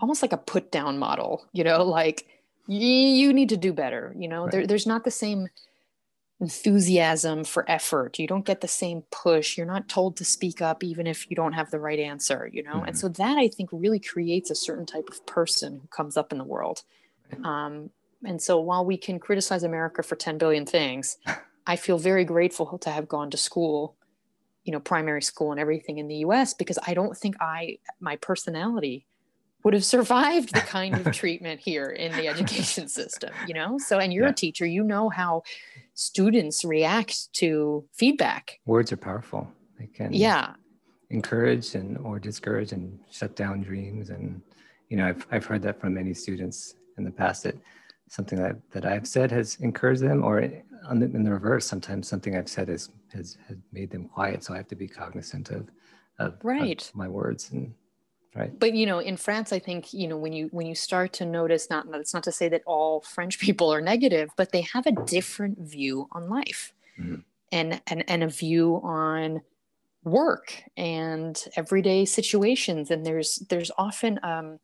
almost 0.00 0.22
like 0.22 0.32
a 0.32 0.36
put 0.38 0.70
down 0.70 0.98
model, 0.98 1.46
you 1.52 1.64
know, 1.64 1.82
like 1.84 2.26
y- 2.66 2.74
you 2.76 3.32
need 3.32 3.48
to 3.50 3.56
do 3.56 3.72
better. 3.72 4.14
You 4.18 4.28
know, 4.28 4.46
Right. 4.46 4.52
there, 4.52 4.66
there's 4.66 4.86
not 4.86 5.04
the 5.04 5.10
same 5.10 5.48
enthusiasm 6.40 7.44
for 7.44 7.70
effort. 7.70 8.18
You 8.18 8.26
don't 8.28 8.46
get 8.46 8.60
the 8.60 8.68
same 8.68 9.02
push. 9.10 9.56
You're 9.56 9.66
not 9.66 9.88
told 9.88 10.16
to 10.18 10.24
speak 10.24 10.62
up 10.62 10.84
even 10.84 11.06
if 11.06 11.30
you 11.30 11.36
don't 11.36 11.54
have 11.54 11.70
the 11.70 11.80
right 11.80 11.98
answer, 11.98 12.48
you 12.52 12.62
know? 12.62 12.84
And 12.84 12.96
Mhm. 12.96 12.98
so 12.98 13.08
that 13.08 13.38
I 13.38 13.48
think 13.48 13.70
really 13.72 14.00
creates 14.00 14.50
a 14.50 14.54
certain 14.56 14.86
type 14.86 15.08
of 15.10 15.24
person 15.26 15.80
who 15.80 15.88
comes 15.88 16.16
up 16.16 16.32
in 16.32 16.38
the 16.38 16.44
world. 16.44 16.82
Um, 17.44 17.90
and 18.24 18.40
so 18.40 18.58
while 18.60 18.84
we 18.84 18.96
can 18.96 19.18
criticize 19.18 19.62
America 19.62 20.02
for 20.02 20.16
10 20.16 20.38
billion 20.38 20.66
things, 20.66 21.16
I 21.66 21.76
feel 21.76 21.98
very 21.98 22.24
grateful 22.24 22.78
to 22.78 22.90
have 22.90 23.08
gone 23.08 23.30
to 23.30 23.36
school, 23.36 23.96
you 24.64 24.72
know, 24.72 24.80
primary 24.80 25.22
school 25.22 25.50
and 25.50 25.60
everything 25.60 25.98
in 25.98 26.08
the 26.08 26.16
US 26.16 26.54
because 26.54 26.78
I 26.86 26.94
don't 26.94 27.16
think 27.16 27.36
I, 27.40 27.78
my 28.00 28.16
personality 28.16 29.06
would 29.64 29.74
have 29.74 29.84
survived 29.84 30.54
the 30.54 30.62
kind 30.62 30.96
of 30.96 31.10
treatment 31.12 31.60
here 31.60 31.90
in 31.90 32.16
the 32.16 32.26
education 32.28 32.88
system, 33.00 33.30
you 33.44 33.54
know? 33.54 33.76
So, 33.78 33.98
and 33.98 34.12
you're 34.12 34.24
Yeah. 34.24 34.30
a 34.30 34.34
teacher, 34.34 34.64
you 34.66 34.82
know 34.82 35.08
how 35.08 35.42
students 35.94 36.64
react 36.64 37.32
to 37.34 37.84
feedback. 37.92 38.60
Words 38.66 38.92
are 38.92 38.96
powerful. 38.96 39.50
They 39.78 39.86
can 39.86 40.12
Yeah. 40.12 40.54
encourage 41.10 41.74
and 41.74 41.98
or 41.98 42.18
discourage 42.18 42.72
and 42.72 42.98
shut 43.10 43.34
down 43.36 43.62
dreams. 43.62 44.10
And 44.10 44.40
you 44.88 44.96
know, 44.96 45.06
I've 45.06 45.26
I've 45.30 45.44
heard 45.44 45.62
that 45.62 45.80
from 45.80 45.94
many 45.94 46.14
students 46.14 46.74
in 46.96 47.04
the 47.04 47.10
past 47.10 47.42
that 47.44 47.56
something 48.08 48.38
that 48.42 48.56
that 48.72 48.84
I've 48.84 49.06
said 49.06 49.30
has 49.30 49.56
encouraged 49.60 50.02
them, 50.02 50.24
or 50.24 50.42
on 50.86 50.98
the, 51.00 51.06
in 51.06 51.24
the 51.24 51.32
reverse, 51.32 51.66
sometimes 51.66 52.08
something 52.08 52.36
I've 52.36 52.48
said 52.48 52.68
has 52.68 52.90
has 53.12 53.36
has 53.46 53.56
made 53.72 53.90
them 53.90 54.08
quiet. 54.08 54.44
So 54.44 54.54
I 54.54 54.58
have 54.58 54.68
to 54.68 54.76
be 54.76 54.88
cognizant 54.88 55.50
of 55.50 55.68
of, 56.18 56.32
of 56.34 56.40
Right. 56.44 56.90
my 56.94 57.08
words 57.08 57.50
and 57.52 57.74
right. 58.34 58.58
but 58.58 58.74
you 58.74 58.86
know 58.86 58.98
in 58.98 59.16
france 59.16 59.52
i 59.52 59.58
think 59.58 59.92
you 59.94 60.08
know 60.08 60.16
when 60.16 60.32
you 60.32 60.48
when 60.48 60.66
you 60.66 60.74
start 60.74 61.12
to 61.12 61.24
notice 61.24 61.70
not 61.70 61.88
that's 61.92 62.12
not 62.12 62.24
to 62.24 62.32
say 62.32 62.48
that 62.48 62.62
all 62.66 63.00
french 63.02 63.38
people 63.46 63.72
are 63.72 63.80
negative 63.80 64.28
but 64.36 64.50
they 64.52 64.62
have 64.62 64.86
a 64.86 64.92
different 65.06 65.58
view 65.58 66.08
on 66.12 66.28
life 66.28 66.72
Mhm. 66.98 67.22
and 67.52 67.80
and 67.86 68.04
and 68.10 68.24
a 68.24 68.28
view 68.28 68.80
on 68.82 69.40
work 70.04 70.60
and 70.76 71.44
everyday 71.56 72.04
situations 72.04 72.90
and 72.90 73.06
there's 73.06 73.36
there's 73.48 73.70
often 73.78 74.18
um 74.24 74.58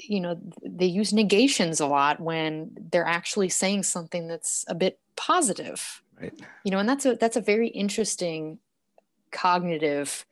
you 0.00 0.20
know 0.20 0.38
they 0.64 0.86
use 0.86 1.12
negations 1.12 1.80
a 1.80 1.86
lot 1.86 2.20
when 2.20 2.70
they're 2.92 3.06
actually 3.06 3.48
saying 3.48 3.82
something 3.82 4.28
that's 4.28 4.64
a 4.68 4.74
bit 4.74 4.98
positive. 5.16 6.02
Right. 6.20 6.34
you 6.64 6.72
know 6.72 6.78
and 6.78 6.88
that's 6.88 7.06
a 7.06 7.14
that's 7.14 7.36
a 7.36 7.40
very 7.40 7.68
interesting 7.68 8.58
cognitive 9.30 10.26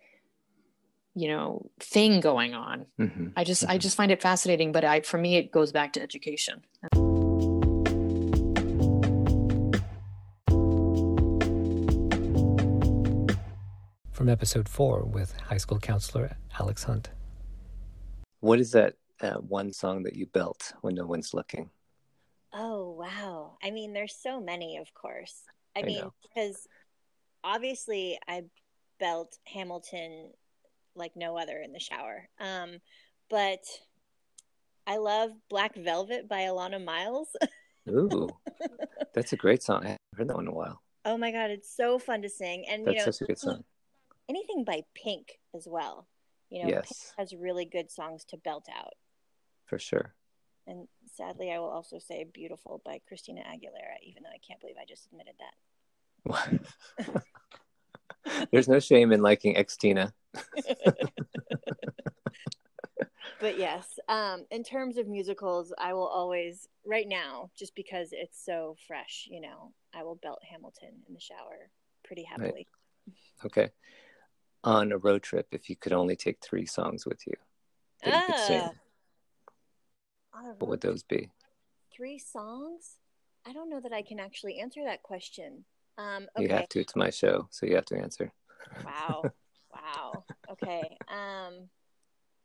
you 1.14 1.28
know 1.28 1.70
thing 1.78 2.20
going 2.20 2.54
on. 2.54 2.86
Hmm 2.96 3.28
i 3.36 3.44
just 3.44 3.64
i 3.68 3.78
just 3.78 3.96
find 3.96 4.10
it 4.10 4.20
fascinating 4.20 4.72
but 4.72 4.84
i 4.84 5.00
for 5.00 5.18
me 5.18 5.36
it 5.36 5.52
goes 5.52 5.70
back 5.70 5.92
to 5.92 6.02
education. 6.02 6.62
From 14.12 14.28
episode 14.28 14.68
four 14.68 15.04
with 15.04 15.38
high 15.42 15.58
school 15.58 15.78
counselor 15.78 16.36
Alex 16.58 16.82
Hunt. 16.84 17.10
What 18.40 18.58
is 18.58 18.72
that 18.72 18.94
uh, 19.26 19.38
one 19.38 19.72
song 19.72 20.02
that 20.04 20.16
you 20.16 20.26
built 20.26 20.72
when 20.80 20.94
no 20.94 21.06
one's 21.06 21.34
looking? 21.34 21.70
Oh, 22.52 22.92
wow. 22.92 23.58
I 23.62 23.70
mean, 23.70 23.92
there's 23.92 24.14
so 24.14 24.40
many, 24.40 24.78
of 24.78 24.92
course. 24.94 25.42
I, 25.76 25.80
I 25.80 25.82
mean, 25.82 25.98
know. 25.98 26.12
because 26.22 26.66
obviously 27.44 28.18
I 28.26 28.44
belt 28.98 29.36
Hamilton 29.44 30.30
like 30.94 31.12
no 31.16 31.36
other 31.36 31.60
in 31.60 31.72
the 31.72 31.80
shower. 31.80 32.28
Um, 32.40 32.78
but 33.28 33.64
I 34.86 34.96
love 34.98 35.32
Black 35.50 35.76
Velvet 35.76 36.28
by 36.28 36.42
Alannah 36.42 36.78
Myles. 36.78 37.28
Ooh, 37.88 38.28
that's 39.14 39.32
a 39.32 39.36
great 39.36 39.62
song. 39.62 39.84
I 39.84 39.88
haven't 39.88 40.00
heard 40.16 40.28
that 40.28 40.36
one 40.36 40.44
in 40.46 40.52
a 40.52 40.54
while. 40.54 40.82
oh 41.04 41.16
my 41.16 41.30
God, 41.30 41.50
it's 41.50 41.74
so 41.74 41.98
fun 41.98 42.22
to 42.22 42.28
sing. 42.28 42.64
And, 42.68 42.86
That's 42.86 42.94
you 42.94 42.98
know, 43.00 43.04
such 43.10 43.20
a 43.20 43.24
good 43.24 43.38
song. 43.38 43.64
anything 44.28 44.64
by 44.64 44.82
Pink 44.94 45.38
as 45.54 45.68
well. 45.68 46.08
You 46.50 46.64
know, 46.64 46.72
Pink 46.72 46.86
has 47.18 47.34
really 47.34 47.64
good 47.64 47.90
songs 47.90 48.24
to 48.26 48.36
belt 48.38 48.66
out. 48.74 48.94
For 49.66 49.78
sure. 49.78 50.14
And 50.66 50.88
sadly, 51.14 51.52
I 51.52 51.58
will 51.58 51.68
also 51.68 51.98
say 51.98 52.24
Beautiful 52.24 52.80
by 52.84 53.00
Christina 53.06 53.42
Aguilera, 53.42 53.98
even 54.02 54.22
though 54.22 54.30
I 54.30 54.38
can't 54.46 54.60
believe 54.60 54.76
I 54.80 54.84
just 54.84 55.06
admitted 55.06 55.34
that. 55.38 57.22
There's 58.50 58.68
no 58.68 58.80
shame 58.80 59.12
in 59.12 59.22
liking 59.22 59.54
Xtina. 59.54 60.12
but 63.40 63.58
yes, 63.58 63.98
um, 64.08 64.44
in 64.50 64.64
terms 64.64 64.96
of 64.96 65.06
musicals, 65.06 65.72
I 65.78 65.92
will 65.94 66.08
always, 66.08 66.66
right 66.84 67.06
now, 67.06 67.50
just 67.56 67.76
because 67.76 68.08
it's 68.12 68.44
so 68.44 68.76
fresh, 68.88 69.28
you 69.30 69.40
know, 69.40 69.72
I 69.94 70.02
will 70.02 70.16
belt 70.16 70.40
Hamilton 70.50 71.02
in 71.06 71.14
the 71.14 71.20
shower 71.20 71.70
pretty 72.04 72.24
heavily. 72.24 72.66
Okay. 73.44 73.70
On 74.64 74.90
a 74.90 74.98
road 74.98 75.22
trip, 75.22 75.46
if 75.52 75.70
you 75.70 75.76
could 75.76 75.92
only 75.92 76.16
take 76.16 76.38
three 76.40 76.66
songs 76.66 77.06
with 77.06 77.24
you 77.26 77.34
that 78.02 78.14
you 78.14 78.22
could 78.26 78.40
sing, 78.44 78.62
Ah. 78.64 78.70
A 78.70 78.85
what 80.58 80.68
would 80.68 80.80
those 80.80 81.02
be? 81.02 81.30
three 81.96 82.18
songs? 82.18 82.96
I 83.46 83.52
don't 83.52 83.70
know 83.70 83.80
that 83.80 83.92
I 83.92 84.02
can 84.02 84.20
actually 84.20 84.58
answer 84.58 84.82
that 84.84 85.02
question. 85.02 85.64
Um, 85.98 86.26
You 86.36 86.48
have 86.48 86.68
to. 86.70 86.80
It's 86.80 86.96
my 86.96 87.10
show, 87.10 87.48
so 87.50 87.64
you 87.64 87.74
have 87.76 87.86
to 87.86 87.96
answer. 87.96 88.32
Wow. 88.84 89.22
wow. 89.74 90.24
Okay. 90.50 90.96
Um, 91.08 91.68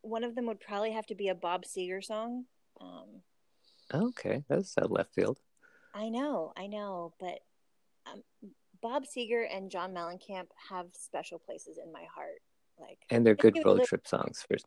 one 0.02 0.24
of 0.24 0.36
them 0.36 0.46
would 0.46 0.60
probably 0.60 0.92
have 0.92 1.06
to 1.08 1.16
be 1.16 1.28
a 1.28 1.36
Bob 1.36 1.64
Seger 1.66 2.04
song. 2.04 2.46
Um, 2.80 3.22
Okay, 3.94 4.44
that's 4.48 4.78
out 4.78 4.90
left 4.90 5.14
field. 5.14 5.40
I 5.94 6.08
know, 6.08 6.54
I 6.56 6.68
know, 6.68 7.14
but 7.20 7.40
um, 8.10 8.24
Bob 8.82 9.04
Seger 9.04 9.46
and 9.54 9.70
John 9.70 9.94
Mellencamp 9.94 10.48
have 10.70 10.88
special 10.94 11.40
places 11.40 11.78
in 11.84 11.92
my 11.92 12.06
heart. 12.14 12.42
Like, 12.80 13.00
And 13.10 13.26
they're 13.26 13.36
good 13.36 13.58
road 13.66 13.84
trip 13.84 14.08
songs 14.08 14.46
for 14.48 14.58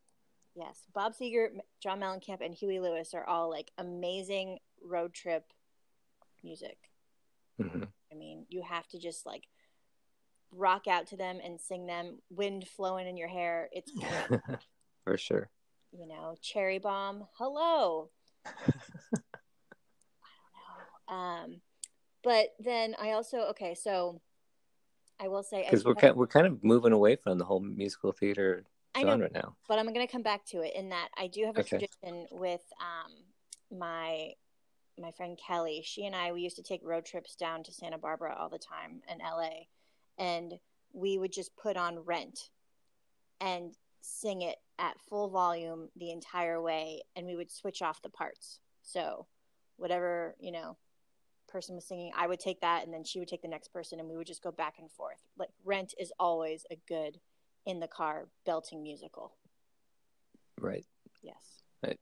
Yes, 0.55 0.83
Bob 0.95 1.15
Seger, 1.15 1.49
John 1.83 2.01
Mellencamp, 2.01 2.45
and 2.45 2.55
Huey 2.55 2.79
Lewis 2.79 3.13
are 3.15 3.25
all 3.25 3.51
like 3.51 3.73
amazing 3.79 4.59
road 4.83 5.13
trip 5.13 5.45
music. 6.43 6.79
Mhm. 7.61 7.89
I 8.13 8.15
mean, 8.15 8.47
you 8.49 8.63
have 8.63 8.87
to 8.89 8.99
just 8.99 9.27
like 9.27 9.49
rock 10.53 10.87
out 10.87 11.09
to 11.09 11.17
them 11.17 11.41
and 11.43 11.61
sing 11.61 11.87
them, 11.87 12.19
wind 12.31 12.69
flowing 12.69 13.09
in 13.09 13.17
your 13.17 13.29
hair. 13.29 13.69
It's. 13.73 13.91
For 15.05 15.19
sure. 15.19 15.51
you 15.93 16.07
know, 16.07 16.35
Cherry 16.41 16.79
Bomb. 16.79 17.27
Hello. 17.35 18.11
I 18.47 18.51
don't 21.09 21.09
know. 21.09 21.15
Um, 21.17 21.61
but 22.23 22.55
then 22.59 22.95
I 23.01 23.13
also 23.13 23.39
okay, 23.51 23.75
so 23.75 24.21
I 25.21 25.29
will 25.29 25.43
say 25.43 25.63
Because 25.65 25.85
we're 25.85 25.95
kind 25.95 26.17
we're 26.17 26.27
kind 26.27 26.47
of 26.47 26.65
moving 26.65 26.93
away 26.93 27.17
from 27.17 27.39
the 27.39 27.45
whole 27.45 27.61
musical 27.61 28.13
theater 28.13 28.65
I 28.95 29.03
know, 29.03 29.17
now. 29.33 29.57
but 29.69 29.79
I'm 29.79 29.87
going 29.93 30.07
to 30.07 30.11
come 30.13 30.23
back 30.23 30.45
to 30.47 30.61
it 30.61 30.75
in 30.75 30.91
that 30.91 31.09
I 31.17 31.27
do 31.27 31.45
have 31.47 31.57
a 31.57 31.61
Okay. 31.61 31.79
tradition 31.79 32.27
with 32.31 32.63
um, 32.81 33.13
my 33.79 34.33
my 34.99 35.11
friend 35.11 35.37
Kelly. 35.45 35.83
She 35.85 36.07
and 36.07 36.15
I 36.15 36.33
we 36.33 36.43
used 36.43 36.57
to 36.57 36.63
take 36.63 36.81
road 36.85 37.05
trips 37.05 37.35
down 37.35 37.63
to 37.65 37.73
Santa 37.73 37.99
Barbara 37.99 38.37
all 38.39 38.49
the 38.49 38.59
time 38.59 39.03
in 39.11 39.19
LA, 39.19 39.65
and 40.19 40.55
we 40.93 41.19
would 41.19 41.33
just 41.33 41.57
put 41.57 41.77
on 41.77 41.99
Rent 41.99 42.51
and 43.41 43.75
sing 44.01 44.43
it 44.43 44.57
at 44.79 45.01
full 45.09 45.29
volume 45.29 45.89
the 45.97 46.11
entire 46.13 46.61
way, 46.63 47.03
and 47.17 47.27
we 47.27 47.35
would 47.37 47.51
switch 47.51 47.83
off 47.83 48.03
the 48.03 48.09
parts. 48.11 48.61
So 48.83 49.27
whatever 49.77 50.37
you 50.39 50.53
know 50.53 50.77
person 51.49 51.75
was 51.75 51.85
singing, 51.87 52.13
I 52.17 52.27
would 52.29 52.41
take 52.41 52.61
that, 52.61 52.85
and 52.85 52.95
then 52.95 53.03
she 53.05 53.19
would 53.19 53.29
take 53.29 53.43
the 53.43 53.49
next 53.49 53.73
person, 53.73 53.99
and 53.99 54.09
we 54.09 54.17
would 54.17 54.27
just 54.27 54.43
go 54.43 54.53
back 54.53 54.75
and 54.79 54.91
forth. 54.91 55.21
Like 55.37 55.51
Rent 55.65 55.95
is 55.99 56.13
always 56.21 56.65
a 56.71 56.77
good 56.87 57.19
in 57.67 57.81
the 57.81 57.89
car 57.89 58.29
belting 58.45 58.83
musical. 58.83 59.33
Right. 60.61 60.87
Yes. 61.23 61.63
Right. 61.83 61.99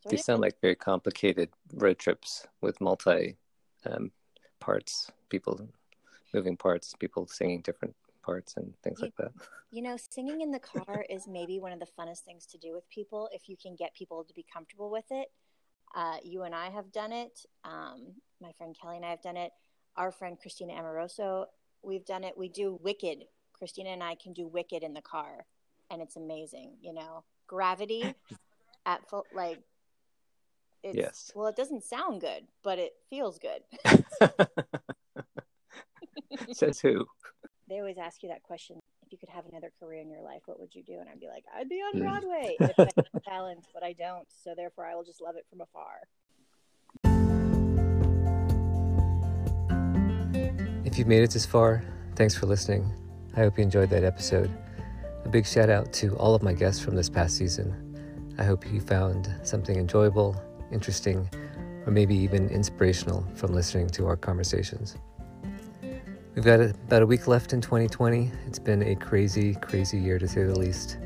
So 0.00 0.10
These 0.10 0.24
sound 0.24 0.40
like 0.40 0.60
very 0.60 0.76
complicated 0.76 1.50
road 1.74 1.98
trips 1.98 2.46
with 2.60 2.80
multi 2.80 3.36
um, 3.86 4.12
parts, 4.60 5.10
people 5.28 5.68
moving 6.32 6.56
parts, 6.56 6.94
people 6.98 7.26
singing 7.26 7.62
different 7.62 7.94
parts 8.22 8.56
and 8.56 8.72
things 8.82 9.00
like 9.00 9.16
that. 9.16 9.32
You 9.70 9.82
know, 9.82 9.96
singing 10.10 10.40
in 10.40 10.50
the 10.50 10.58
car 10.58 11.04
is 11.10 11.26
maybe 11.26 11.58
one 11.58 11.72
of 11.72 11.80
the 11.80 11.86
funnest 11.98 12.20
things 12.20 12.46
to 12.46 12.58
do 12.58 12.72
with 12.72 12.88
people 12.90 13.28
if 13.32 13.48
you 13.48 13.56
can 13.60 13.74
get 13.76 13.94
people 13.94 14.24
to 14.24 14.34
be 14.34 14.44
comfortable 14.52 14.90
with 14.90 15.06
it. 15.10 15.28
Uh, 15.94 16.16
you 16.22 16.42
and 16.42 16.54
I 16.54 16.68
have 16.70 16.92
done 16.92 17.12
it. 17.12 17.40
Um, 17.64 18.14
my 18.40 18.52
friend 18.52 18.76
Kelly 18.80 18.96
and 18.96 19.04
I 19.04 19.10
have 19.10 19.22
done 19.22 19.36
it. 19.36 19.50
Our 19.96 20.12
friend 20.12 20.38
Christina 20.40 20.74
Amoroso, 20.74 21.46
we've 21.82 22.04
done 22.04 22.24
it. 22.24 22.36
We 22.36 22.48
do 22.48 22.78
Wicked. 22.82 23.24
Christina 23.58 23.90
and 23.90 24.02
I 24.02 24.14
can 24.14 24.32
do 24.32 24.46
Wicked 24.46 24.82
in 24.82 24.94
the 24.94 25.00
car, 25.02 25.46
and 25.90 26.00
it's 26.02 26.16
amazing. 26.16 26.72
You 26.80 26.94
know, 26.94 27.24
Gravity 27.46 28.14
at 28.86 29.08
full 29.08 29.24
like. 29.34 29.60
It's, 30.84 30.96
Yes. 30.96 31.32
Well, 31.34 31.48
it 31.48 31.56
doesn't 31.56 31.82
sound 31.82 32.20
good, 32.20 32.46
but 32.62 32.78
it 32.78 32.92
feels 33.10 33.38
good. 33.38 33.62
Says 36.52 36.80
who? 36.80 37.04
they 37.68 37.78
always 37.80 37.98
ask 37.98 38.22
you 38.22 38.30
that 38.30 38.42
question 38.42 38.78
if 39.04 39.12
you 39.12 39.18
could 39.18 39.28
have 39.28 39.44
another 39.46 39.70
career 39.78 40.00
in 40.00 40.08
your 40.08 40.22
life 40.22 40.40
what 40.46 40.58
would 40.58 40.74
you 40.74 40.82
do 40.82 40.94
and 41.00 41.08
i'd 41.10 41.20
be 41.20 41.28
like 41.28 41.44
i'd 41.54 41.68
be 41.68 41.76
on 41.76 41.92
Hmm. 41.92 42.00
broadway 42.00 42.56
if 42.60 42.78
i 42.78 42.84
had 42.96 43.22
talent 43.28 43.66
but 43.74 43.82
i 43.82 43.92
don't 43.92 44.26
so 44.42 44.54
therefore 44.56 44.86
i 44.86 44.94
will 44.94 45.04
just 45.04 45.20
love 45.20 45.36
it 45.36 45.44
from 45.50 45.60
afar 45.60 46.08
If 50.86 50.96
you've 50.98 51.08
made 51.08 51.22
it 51.22 51.30
this 51.30 51.44
far, 51.44 51.84
thanks 52.16 52.34
for 52.34 52.46
listening. 52.46 52.90
I 53.38 53.42
hope 53.42 53.56
you 53.56 53.62
enjoyed 53.62 53.88
that 53.90 54.02
episode. 54.02 54.50
A 55.24 55.28
big 55.28 55.46
shout 55.46 55.70
out 55.70 55.92
to 55.92 56.16
all 56.16 56.34
of 56.34 56.42
my 56.42 56.52
guests 56.52 56.82
from 56.82 56.96
this 56.96 57.08
past 57.08 57.36
season. 57.36 57.72
I 58.36 58.42
hope 58.42 58.68
you 58.68 58.80
found 58.80 59.32
something 59.44 59.76
enjoyable, 59.76 60.34
interesting, 60.72 61.30
or 61.86 61.92
maybe 61.92 62.16
even 62.16 62.48
inspirational 62.48 63.24
from 63.36 63.52
listening 63.52 63.90
to 63.90 64.08
our 64.08 64.16
conversations. 64.16 64.96
We've 66.34 66.44
got 66.44 66.58
about 66.58 67.02
a 67.02 67.06
week 67.06 67.28
left 67.28 67.52
in 67.52 67.60
2020. 67.60 68.32
It's 68.48 68.58
been 68.58 68.82
a 68.82 68.96
crazy, 68.96 69.54
crazy 69.54 69.98
year 69.98 70.18
to 70.18 70.26
say 70.26 70.42
the 70.42 70.58
least. 70.58 70.98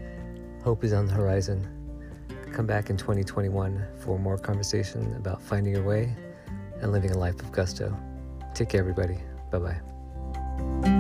Hope 0.64 0.84
is 0.84 0.94
on 0.94 1.04
the 1.04 1.12
horizon. 1.12 1.68
Come 2.50 2.64
back 2.64 2.88
in 2.88 2.96
2021 2.96 3.84
for 3.98 4.18
more 4.18 4.38
conversation 4.38 5.16
about 5.16 5.42
finding 5.42 5.74
your 5.74 5.84
way 5.84 6.16
and 6.80 6.92
living 6.92 7.10
a 7.10 7.18
life 7.18 7.38
of 7.40 7.52
gusto. 7.52 7.94
Take 8.54 8.70
care, 8.70 8.80
everybody. 8.80 9.18
Bye 9.50 9.58
bye. 9.58 10.98